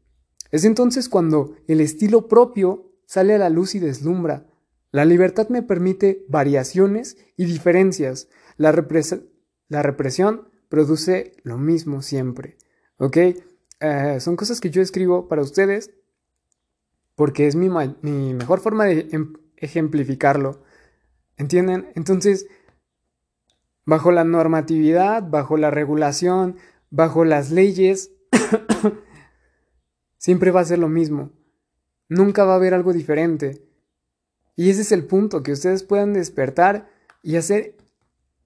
[0.50, 4.46] Es entonces cuando el estilo propio sale a la luz y deslumbra.
[4.90, 8.28] La libertad me permite variaciones y diferencias.
[8.56, 12.56] La, represión produce lo mismo siempre.
[12.96, 13.16] ¿Ok?
[13.80, 15.90] Eh, son cosas que yo escribo para ustedes
[17.14, 20.62] porque es mi, mi mejor forma de em, ejemplificarlo.
[21.36, 21.90] ¿Entienden?
[21.94, 22.46] Entonces,
[23.88, 26.56] bajo la normatividad, bajo la regulación,
[26.90, 28.10] bajo las leyes,
[30.18, 31.30] siempre va a ser lo mismo.
[32.10, 33.66] Nunca va a haber algo diferente.
[34.56, 36.90] Y ese es el punto, que ustedes puedan despertar
[37.22, 37.78] y hacer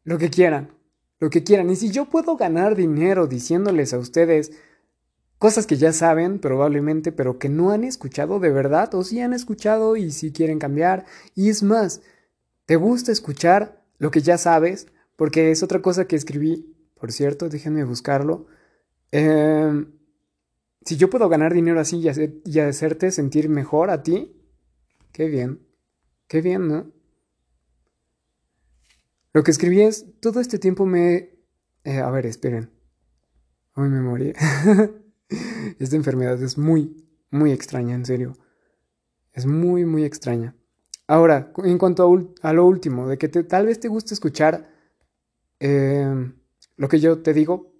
[0.04, 0.76] lo que quieran,
[1.18, 1.70] lo que quieran.
[1.70, 4.52] Y si yo puedo ganar dinero diciéndoles a ustedes,
[5.38, 9.32] cosas que ya saben probablemente, pero que no han escuchado de verdad o sí han
[9.32, 11.04] escuchado y sí quieren cambiar.
[11.34, 12.00] Y es más,
[12.64, 14.86] ¿te gusta escuchar lo que ya sabes?
[15.22, 18.48] Porque es otra cosa que escribí, por cierto, déjenme buscarlo.
[19.12, 19.92] Em,
[20.84, 22.02] si yo puedo ganar dinero así
[22.44, 24.34] y, hacerte sentir mejor a ti,
[25.12, 25.64] qué bien,
[26.26, 26.90] qué bien, ¿no?
[29.32, 31.38] Lo que escribí es, todo este tiempo me...
[31.84, 32.72] Eh, a ver, esperen.
[33.76, 34.32] Hoy me morí.
[35.78, 38.32] Esta enfermedad es muy, muy extraña, en serio.
[39.32, 40.56] Es muy, muy extraña.
[41.06, 44.71] Ahora, en cuanto a, lo último, de que tal vez te guste escuchar
[45.62, 46.34] em,
[46.76, 47.72] lo que yo te digo,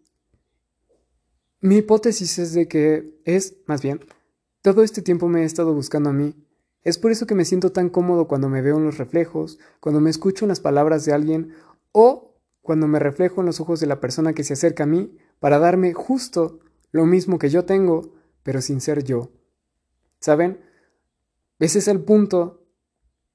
[1.61, 4.01] mi hipótesis es de que es, más bien,
[4.63, 6.35] todo este tiempo me he estado buscando a mí.
[6.83, 10.01] Es por eso que me siento tan cómodo cuando me veo en los reflejos, cuando
[10.01, 11.55] me escucho en las palabras de alguien
[11.93, 15.17] o cuando me reflejo en los ojos de la persona que se acerca a mí
[15.41, 16.61] para darme justo
[16.93, 19.33] lo mismo que yo tengo, pero sin ser yo.
[20.21, 20.61] ¿Saben?
[21.59, 22.65] Ese es el punto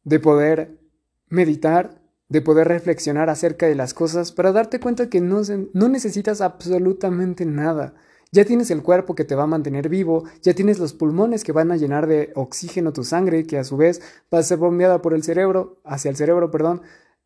[0.04, 0.80] de poder
[1.28, 5.42] meditar, de poder reflexionar acerca de las cosas para darte cuenta que no,
[5.74, 7.94] no necesitas absolutamente nada.
[8.32, 11.54] Ya tienes el cuerpo que te va a mantener vivo, ya tienes los pulmones que
[11.54, 14.02] van a llenar de oxígeno tu sangre, que a su vez
[14.34, 16.82] va a ser bombeada por el cerebro, hacia el cerebro, perdón.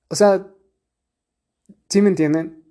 [0.10, 0.48] O sea,
[1.90, 2.64] ¿sí me entienden?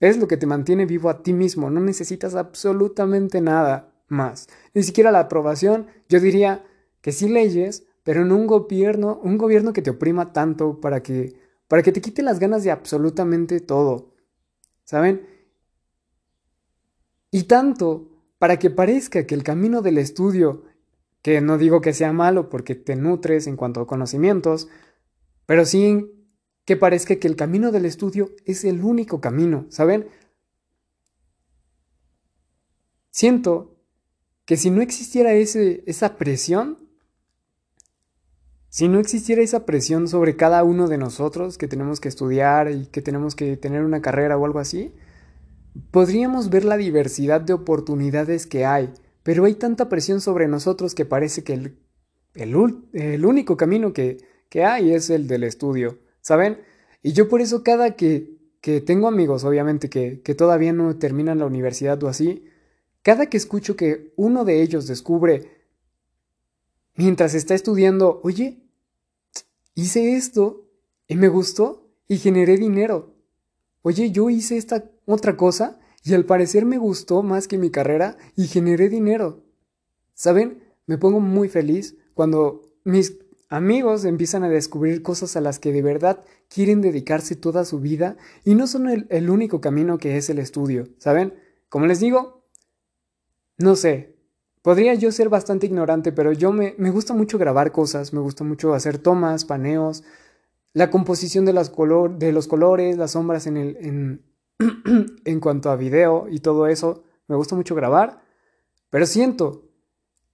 [0.00, 4.48] Es lo que te mantiene vivo a ti mismo, no necesitas absolutamente nada más.
[4.74, 6.64] Ni siquiera la aprobación, yo diría
[7.00, 11.40] que sí leyes, pero en un gobierno, un gobierno que te oprima tanto para que
[11.72, 14.12] para que te quite las ganas de absolutamente todo.
[14.84, 15.26] ¿Saben?
[17.30, 20.64] Y tanto para que parezca que el camino del estudio,
[21.22, 24.68] que no digo que sea malo porque te nutres en cuanto a conocimientos,
[25.46, 26.12] pero sí
[26.66, 30.08] que parezca que el camino del estudio es el único camino, ¿saben?
[33.10, 33.78] Siento
[34.44, 36.81] que si no existiera ese, esa presión,
[38.72, 42.86] si no existiera esa presión sobre cada uno de nosotros que tenemos que estudiar y
[42.86, 44.94] que tenemos que tener una carrera o algo así,
[45.90, 48.90] podríamos ver la diversidad de oportunidades que hay,
[49.22, 51.76] pero hay tanta presión sobre nosotros que parece que el,
[52.34, 54.16] el, único camino que,
[54.48, 56.56] que, hay es el del estudio, ¿saben?
[57.02, 61.40] Y yo por eso cada que, que tengo amigos, obviamente, que, que todavía no terminan
[61.40, 62.46] la universidad o así,
[63.02, 65.60] cada que escucho que uno de ellos descubre
[66.94, 68.61] mientras está estudiando, oye,
[69.74, 70.68] hice esto
[71.08, 73.14] y me gustó y generé dinero.
[73.82, 78.16] Oye, yo hice esta otra cosa y al parecer me gustó más que mi carrera
[78.36, 79.44] y generé dinero.
[80.14, 80.62] ¿Saben?
[80.86, 83.18] Me pongo muy feliz cuando mis
[83.48, 88.16] amigos empiezan a descubrir cosas a las que de verdad quieren dedicarse toda su vida
[88.44, 90.88] y no son el, único camino que es el estudio.
[90.98, 91.34] ¿Saben?
[91.68, 92.46] Como les digo,
[93.58, 94.16] no sé,
[94.62, 98.44] Podría yo ser bastante ignorante, pero yo me, me gusta mucho grabar cosas, me gusta
[98.44, 100.04] mucho hacer tomas, paneos,
[100.72, 104.22] la composición de, las color, de los colores, las sombras en, el, en,
[105.24, 107.02] en cuanto a video y todo eso.
[107.26, 108.22] Me gusta mucho grabar,
[108.88, 109.68] pero siento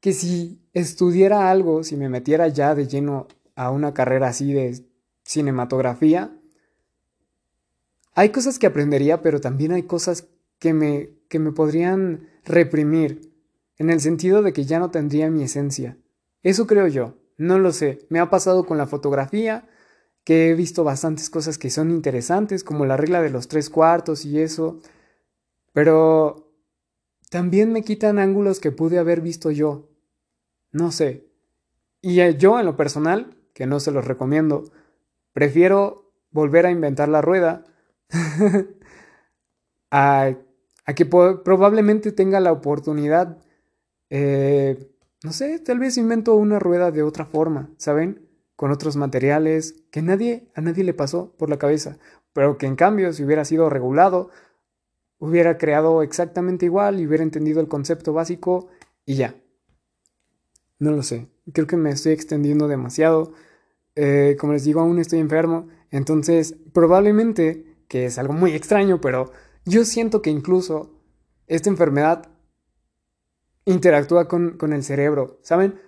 [0.00, 4.84] que si estudiara algo, si me metiera ya de lleno a una carrera así de
[5.24, 6.36] cinematografía,
[8.14, 13.32] hay cosas que aprendería, pero también hay cosas que me, que me podrían reprimir
[13.78, 15.96] en el sentido de que ya no tendría mi esencia.
[16.42, 19.68] Eso creo yo, no lo sé, me ha pasado con la fotografía,
[20.24, 24.24] que he visto bastantes cosas que son interesantes, como la regla de los tres cuartos
[24.24, 24.80] y eso,
[25.72, 26.52] pero
[27.30, 29.88] también me quitan ángulos que pude haber visto yo.
[30.72, 31.28] No sé.
[32.00, 34.64] Y eh, yo en lo personal, que no se los recomiendo,
[35.32, 37.64] prefiero volver a inventar la rueda
[39.90, 40.34] a,
[40.84, 43.38] a, que probablemente tenga la oportunidad
[44.10, 44.90] eh,
[45.24, 48.28] no sé, tal vez invento una rueda de otra forma, ¿saben?
[48.56, 51.98] Con otros materiales que nadie, a nadie le pasó por la cabeza,
[52.32, 54.30] pero que en cambio, si hubiera sido regulado,
[55.18, 58.68] hubiera creado exactamente igual y hubiera entendido el concepto básico
[59.04, 59.34] y ya.
[60.78, 63.32] No lo sé, creo que me estoy extendiendo demasiado.
[63.96, 69.32] Eh, como les digo, aún estoy enfermo, entonces probablemente, que es algo muy extraño, pero
[69.64, 71.02] yo siento que incluso
[71.48, 72.30] esta enfermedad
[73.68, 75.80] interactúa con, con el cerebro, ¿saben?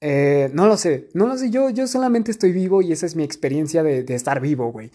[0.00, 3.16] Eh, no lo sé, no lo sé, yo, yo solamente estoy vivo y esa es
[3.16, 4.90] mi experiencia de, de estar vivo, güey.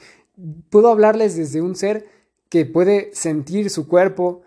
[0.70, 2.08] Puedo hablarles desde un ser
[2.50, 4.42] que puede sentir su cuerpo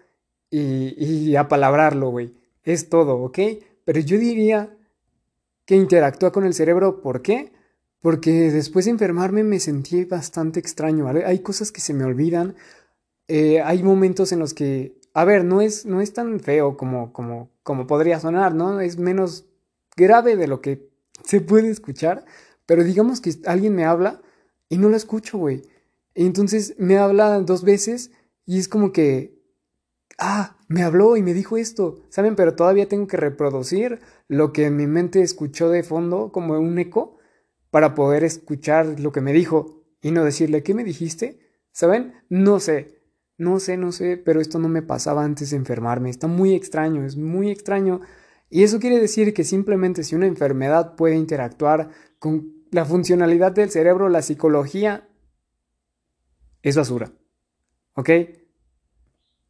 [0.51, 2.35] y, y apalabrarlo, güey.
[2.65, 3.39] Es todo, ¿ok?
[3.85, 4.77] Pero yo diría
[5.65, 7.53] que interactúa con el cerebro, ¿por qué?
[8.01, 11.09] Porque después de enfermarme me sentí bastante extraño.
[11.09, 12.55] Hay cosas que se me olvidan.
[13.29, 17.13] Eh, hay momentos en los que a ver, no es, no es tan feo como,
[17.13, 18.81] como, como podría sonar, ¿no?
[18.81, 19.47] Es menos
[19.97, 20.91] grave de lo que
[21.25, 22.25] se puede escuchar,
[22.67, 24.21] pero digamos que alguien me habla
[24.69, 25.63] y no lo escucho, güey.
[26.15, 28.11] entonces me habla dos veces
[28.45, 29.41] y es como que,
[30.19, 32.35] ah, me habló y me dijo esto, ¿saben?
[32.37, 36.79] Pero todavía tengo que reproducir lo que en mi mente escuchó de fondo como un
[36.79, 37.19] eco
[37.71, 41.39] para poder escuchar lo que me dijo y no decirle, ¿qué me dijiste?
[41.73, 42.15] ¿Saben?
[42.29, 43.04] No sé.
[43.37, 46.11] No sé, no sé, pero esto no me pasaba antes de enfermarme.
[46.11, 48.01] Está muy extraño, es muy extraño.
[48.49, 53.71] Y eso quiere decir que simplemente si una enfermedad puede interactuar con la funcionalidad del
[53.71, 55.09] cerebro, la psicología,
[56.63, 57.13] es basura.
[57.95, 58.11] ¿Ok?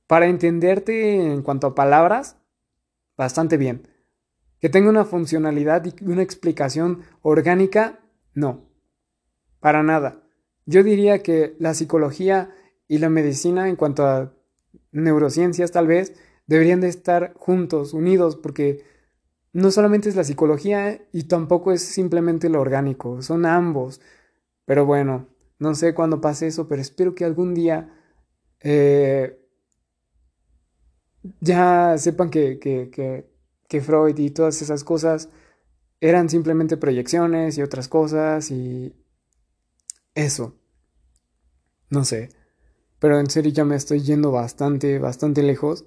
[0.07, 2.37] Para entenderte en cuanto a palabras,
[3.17, 3.89] bastante bien.
[4.61, 8.01] Que tenga una funcionalidad y una explicación orgánica,
[8.33, 8.69] no.
[9.61, 10.23] Para nada.
[10.67, 12.55] Yo diría que la psicología
[12.89, 14.33] y la medicina en cuanto a
[14.93, 16.15] neurociencias tal vez
[16.47, 18.85] deberían de estar juntos, unidos, porque
[19.53, 24.01] no solamente es la psicología y tampoco es simplemente lo orgánico, son ambos.
[24.67, 25.29] Pero bueno,
[25.59, 27.93] no sé cuándo pase eso, pero espero que algún día
[28.61, 29.39] eh,
[31.41, 33.31] ya sepan que, que, que,
[33.69, 35.31] que Freud y todas esas cosas
[36.01, 38.95] eran simplemente proyecciones y otras cosas y
[40.15, 40.55] eso.
[41.91, 42.44] No sé
[43.05, 45.85] pero en serio ya me estoy yendo bastante, bastante lejos.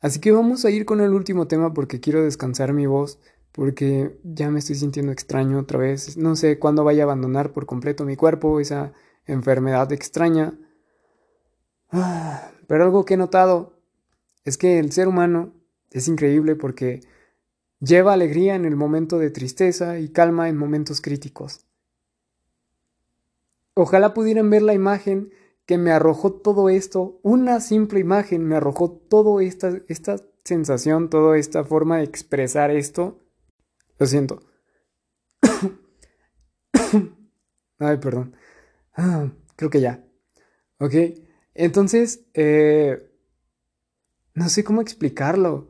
[0.00, 3.18] Así que vamos a ir con el último tema porque quiero descansar mi voz,
[3.52, 6.18] porque ya me estoy sintiendo extraño otra vez.
[6.18, 8.92] No sé cuándo vaya a abandonar por completo mi cuerpo esa
[9.24, 10.58] enfermedad extraña.
[11.90, 13.80] Ah, pero algo que he notado
[14.44, 15.54] es que el ser humano
[15.90, 17.00] es increíble porque
[17.80, 21.64] lleva alegría en el momento de tristeza y calma en momentos críticos.
[23.72, 25.30] Ojalá pudieran ver la imagen
[25.68, 31.36] que me arrojó todo esto, una simple imagen me arrojó toda esta, esta sensación, toda
[31.36, 33.20] esta forma de expresar esto.
[33.98, 34.40] Lo siento.
[37.78, 38.34] Ay, perdón.
[38.96, 40.02] Ah, creo que ya.
[40.78, 40.94] Ok.
[41.52, 43.12] Entonces, eh,
[44.32, 45.68] no sé cómo explicarlo.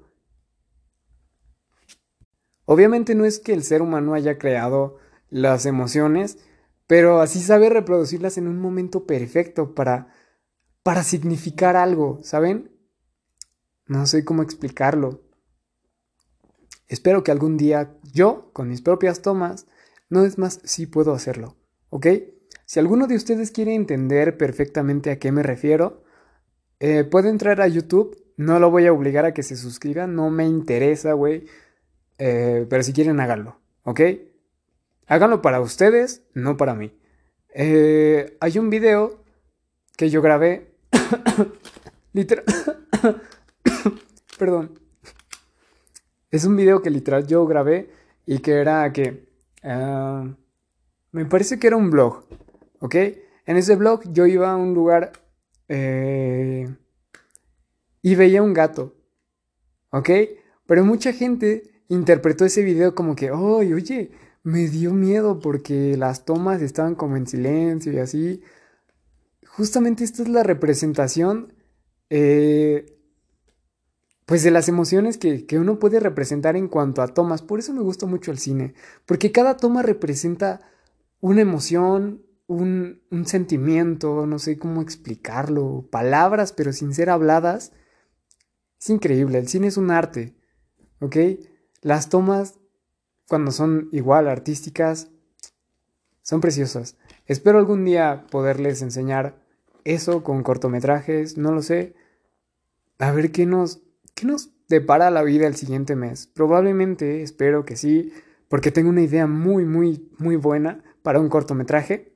[2.67, 6.39] Obviamente no es que el ser humano haya creado las emociones,
[6.89, 10.09] pero así sabe reproducirlas en un momento perfecto para,
[10.83, 12.73] para significar algo, ¿saben?
[13.87, 15.23] No sé cómo explicarlo.
[16.89, 19.67] Espero que algún día yo, con mis propias tomas,
[20.09, 21.57] no es más, sí puedo hacerlo,
[21.91, 22.07] ¿ok?
[22.65, 26.05] Si alguno de ustedes quiere entender perfectamente a qué me refiero,
[26.81, 28.17] eh, puede entrar a YouTube.
[28.39, 31.47] No lo voy a obligar a que se suscriban, no me interesa, güey.
[32.17, 34.01] Eh, pero si quieren, háganlo, ¿ok?
[35.09, 36.93] Háganlo para ustedes, no para mí.
[37.55, 39.25] Eh, hay un video
[39.97, 40.75] que yo grabé.
[42.13, 42.45] literal.
[44.39, 44.79] Perdón.
[46.31, 47.91] Es un video que literal yo grabé
[48.27, 49.27] y que era que.
[49.63, 50.27] Ah,
[51.11, 52.27] me parece que era un blog.
[52.81, 52.95] ¿Ok?
[53.47, 55.13] En ese blog yo iba a un lugar.
[55.69, 56.69] Eh,
[58.03, 58.95] y veía un gato.
[59.89, 60.11] ¿Ok?
[60.67, 64.11] Pero mucha gente interpretó ese video como que, ¡ay, oye!
[64.49, 68.43] Me dio miedo porque las tomas estaban como en silencio y así.
[69.47, 71.53] Justamente esta es la representación,
[72.09, 72.99] eh,
[74.25, 77.43] pues de las emociones que, uno puede representar en cuanto a tomas.
[77.43, 78.73] Por eso me gusta mucho el cine,
[79.05, 80.63] porque cada toma representa
[81.21, 87.73] una emoción, un, un sentimiento, no sé cómo explicarlo, palabras, pero sin ser habladas.
[88.81, 90.37] Es increíble, el cine es un arte,
[91.01, 91.17] ¿ok?
[91.83, 92.58] Las tomas
[93.29, 95.11] cuando son igual artísticas,
[96.23, 96.97] son preciosas.
[97.27, 99.39] Espero algún día poderles enseñar
[99.85, 101.95] eso con cortometrajes, no lo sé.
[102.99, 103.83] A ver qué nos,
[104.15, 106.27] qué nos depara la vida el siguiente mes.
[106.27, 108.13] Probablemente, espero que sí,
[108.49, 112.13] porque tengo una idea muy, muy, muy buena para un cortometraje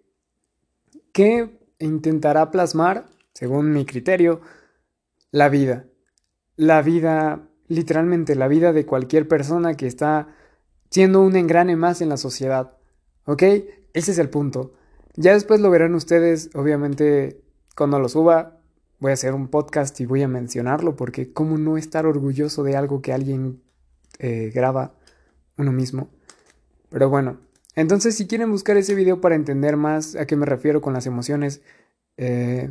[1.13, 4.41] que intentará plasmar, según mi criterio,
[5.31, 5.87] la vida.
[6.57, 10.37] La vida, literalmente la vida de cualquier persona que está
[10.93, 12.77] siendo un engrane más en la sociedad.
[13.25, 13.43] ¿Ok?
[13.95, 14.75] Ese es el punto.
[15.17, 17.41] Ya después lo verán ustedes, obviamente,
[17.75, 18.61] cuando lo suba,
[19.01, 22.77] voy a hacer un podcast y voy a mencionarlo, porque cómo no estar orgulloso de
[22.77, 23.63] algo que alguien
[24.19, 24.95] eh, graba
[25.57, 26.11] uno mismo.
[26.91, 27.39] Pero bueno,
[27.75, 31.07] entonces si quieren buscar ese video para entender más a qué me refiero con las
[31.07, 31.63] emociones,
[32.19, 32.71] eh,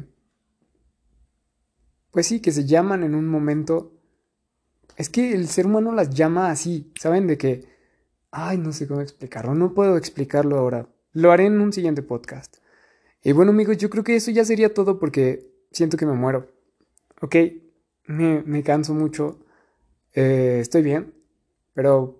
[2.11, 3.93] pues sí, que se llaman en un momento...
[4.95, 7.25] Es que el ser humano las llama así, ¿saben?
[7.25, 7.70] De que
[8.31, 10.87] Ay, no sé cómo explicarlo, no puedo explicarlo ahora.
[11.11, 12.57] Lo haré en un siguiente podcast.
[13.21, 16.47] Y bueno amigos, yo creo que eso ya sería todo porque siento que me muero.
[17.19, 17.35] Ok,
[18.07, 19.37] me, canso mucho.
[20.13, 21.13] Eh, estoy bien,
[21.73, 22.19] pero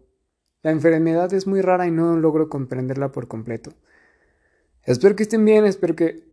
[0.64, 3.74] la enfermedad es muy rara y no logro comprenderla por completo.
[4.84, 6.28] Espero que estén bien, espero que...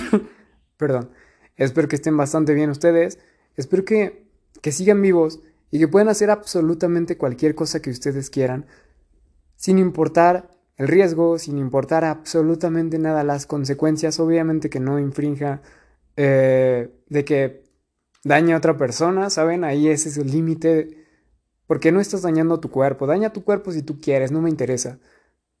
[0.76, 1.10] Perdón,
[1.56, 3.18] espero que estén bastante bien ustedes.
[3.56, 4.26] Espero que,
[4.60, 5.40] que sigan vivos
[5.70, 8.66] y que puedan hacer absolutamente cualquier cosa que ustedes quieran
[9.58, 15.60] sin importar el riesgo, sin importar absolutamente nada las consecuencias, obviamente que no infrinja
[16.16, 17.64] eh, de que
[18.22, 19.64] dañe a otra persona, ¿saben?
[19.64, 21.04] Ahí ese es el límite,
[21.66, 25.00] porque no estás dañando tu cuerpo, daña tu cuerpo si tú quieres, no me interesa,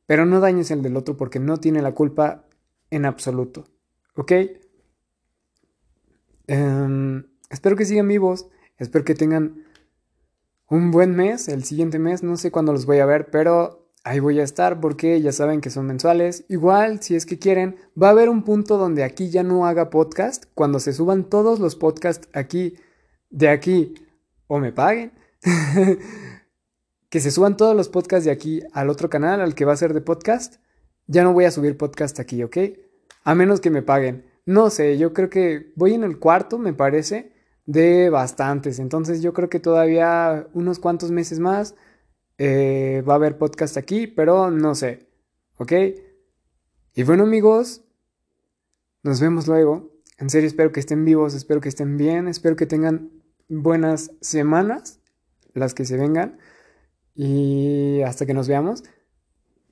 [0.06, 2.44] pero no dañes el del otro porque no tiene la culpa
[2.90, 3.64] en absoluto,
[4.14, 4.32] ¿ok?
[6.46, 9.64] Em, espero que sigan vivos, espero que tengan
[10.70, 13.77] un buen mes, el siguiente mes, no sé cuándo los voy a ver, pero
[14.08, 16.44] ahí voy a estar porque ya saben que son mensuales.
[16.48, 19.90] Igual, si es que quieren, va a haber un punto donde aquí ya no haga
[19.90, 20.46] podcast.
[20.54, 22.76] Cuando se suban todos los podcasts aquí,
[23.28, 23.94] de aquí,
[24.46, 25.12] o me paguen.
[27.10, 29.76] que se suban todos los podcasts de aquí al otro canal, al que va a
[29.76, 30.56] ser de podcast.
[31.06, 32.56] Ya no voy a subir podcast aquí, ¿ok?
[33.24, 34.24] A menos que me paguen.
[34.46, 37.34] No sé, yo creo que voy en el cuarto, me parece,
[37.66, 38.78] de bastantes.
[38.78, 41.74] Entonces yo creo que todavía unos cuantos meses más
[42.38, 45.08] eh, va a haber podcast aquí, pero no sé.
[45.56, 45.72] ¿Ok?
[46.94, 47.82] Y bueno amigos,
[49.02, 49.92] nos vemos luego.
[50.18, 53.10] En serio espero que estén vivos, espero que estén bien, espero que tengan
[53.48, 55.00] buenas semanas,
[55.54, 56.38] las que se vengan.
[57.14, 58.84] Y hasta que nos veamos.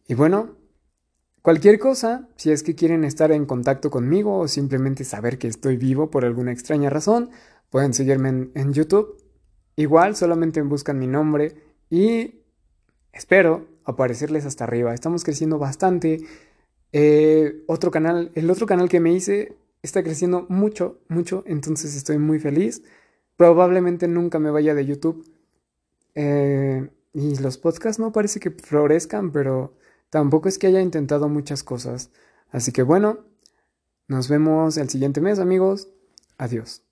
[0.08, 0.56] Y bueno,
[1.42, 5.76] cualquier cosa, si es que quieren estar en contacto conmigo o simplemente saber que estoy
[5.76, 7.30] vivo por alguna extraña razón,
[7.70, 9.22] Pueden seguirme en, en YouTube.
[9.76, 11.54] Igual, solamente buscan mi nombre
[11.90, 12.36] y
[13.16, 14.94] espero aparecerles hasta arriba.
[14.94, 16.20] Estamos creciendo bastante.
[16.92, 22.18] Eh, otro canal, el otro canal que me hice está creciendo mucho, mucho, entonces estoy
[22.18, 22.82] muy feliz.
[23.36, 25.24] Probablemente nunca me vaya de YouTube.
[26.14, 29.74] Eh, y los podcasts no parece que florezcan, pero
[30.10, 32.10] tampoco es que haya intentado muchas cosas.
[32.50, 33.24] Así que bueno,
[34.08, 35.88] nos vemos el siguiente mes amigos.
[36.38, 36.86] Adiós.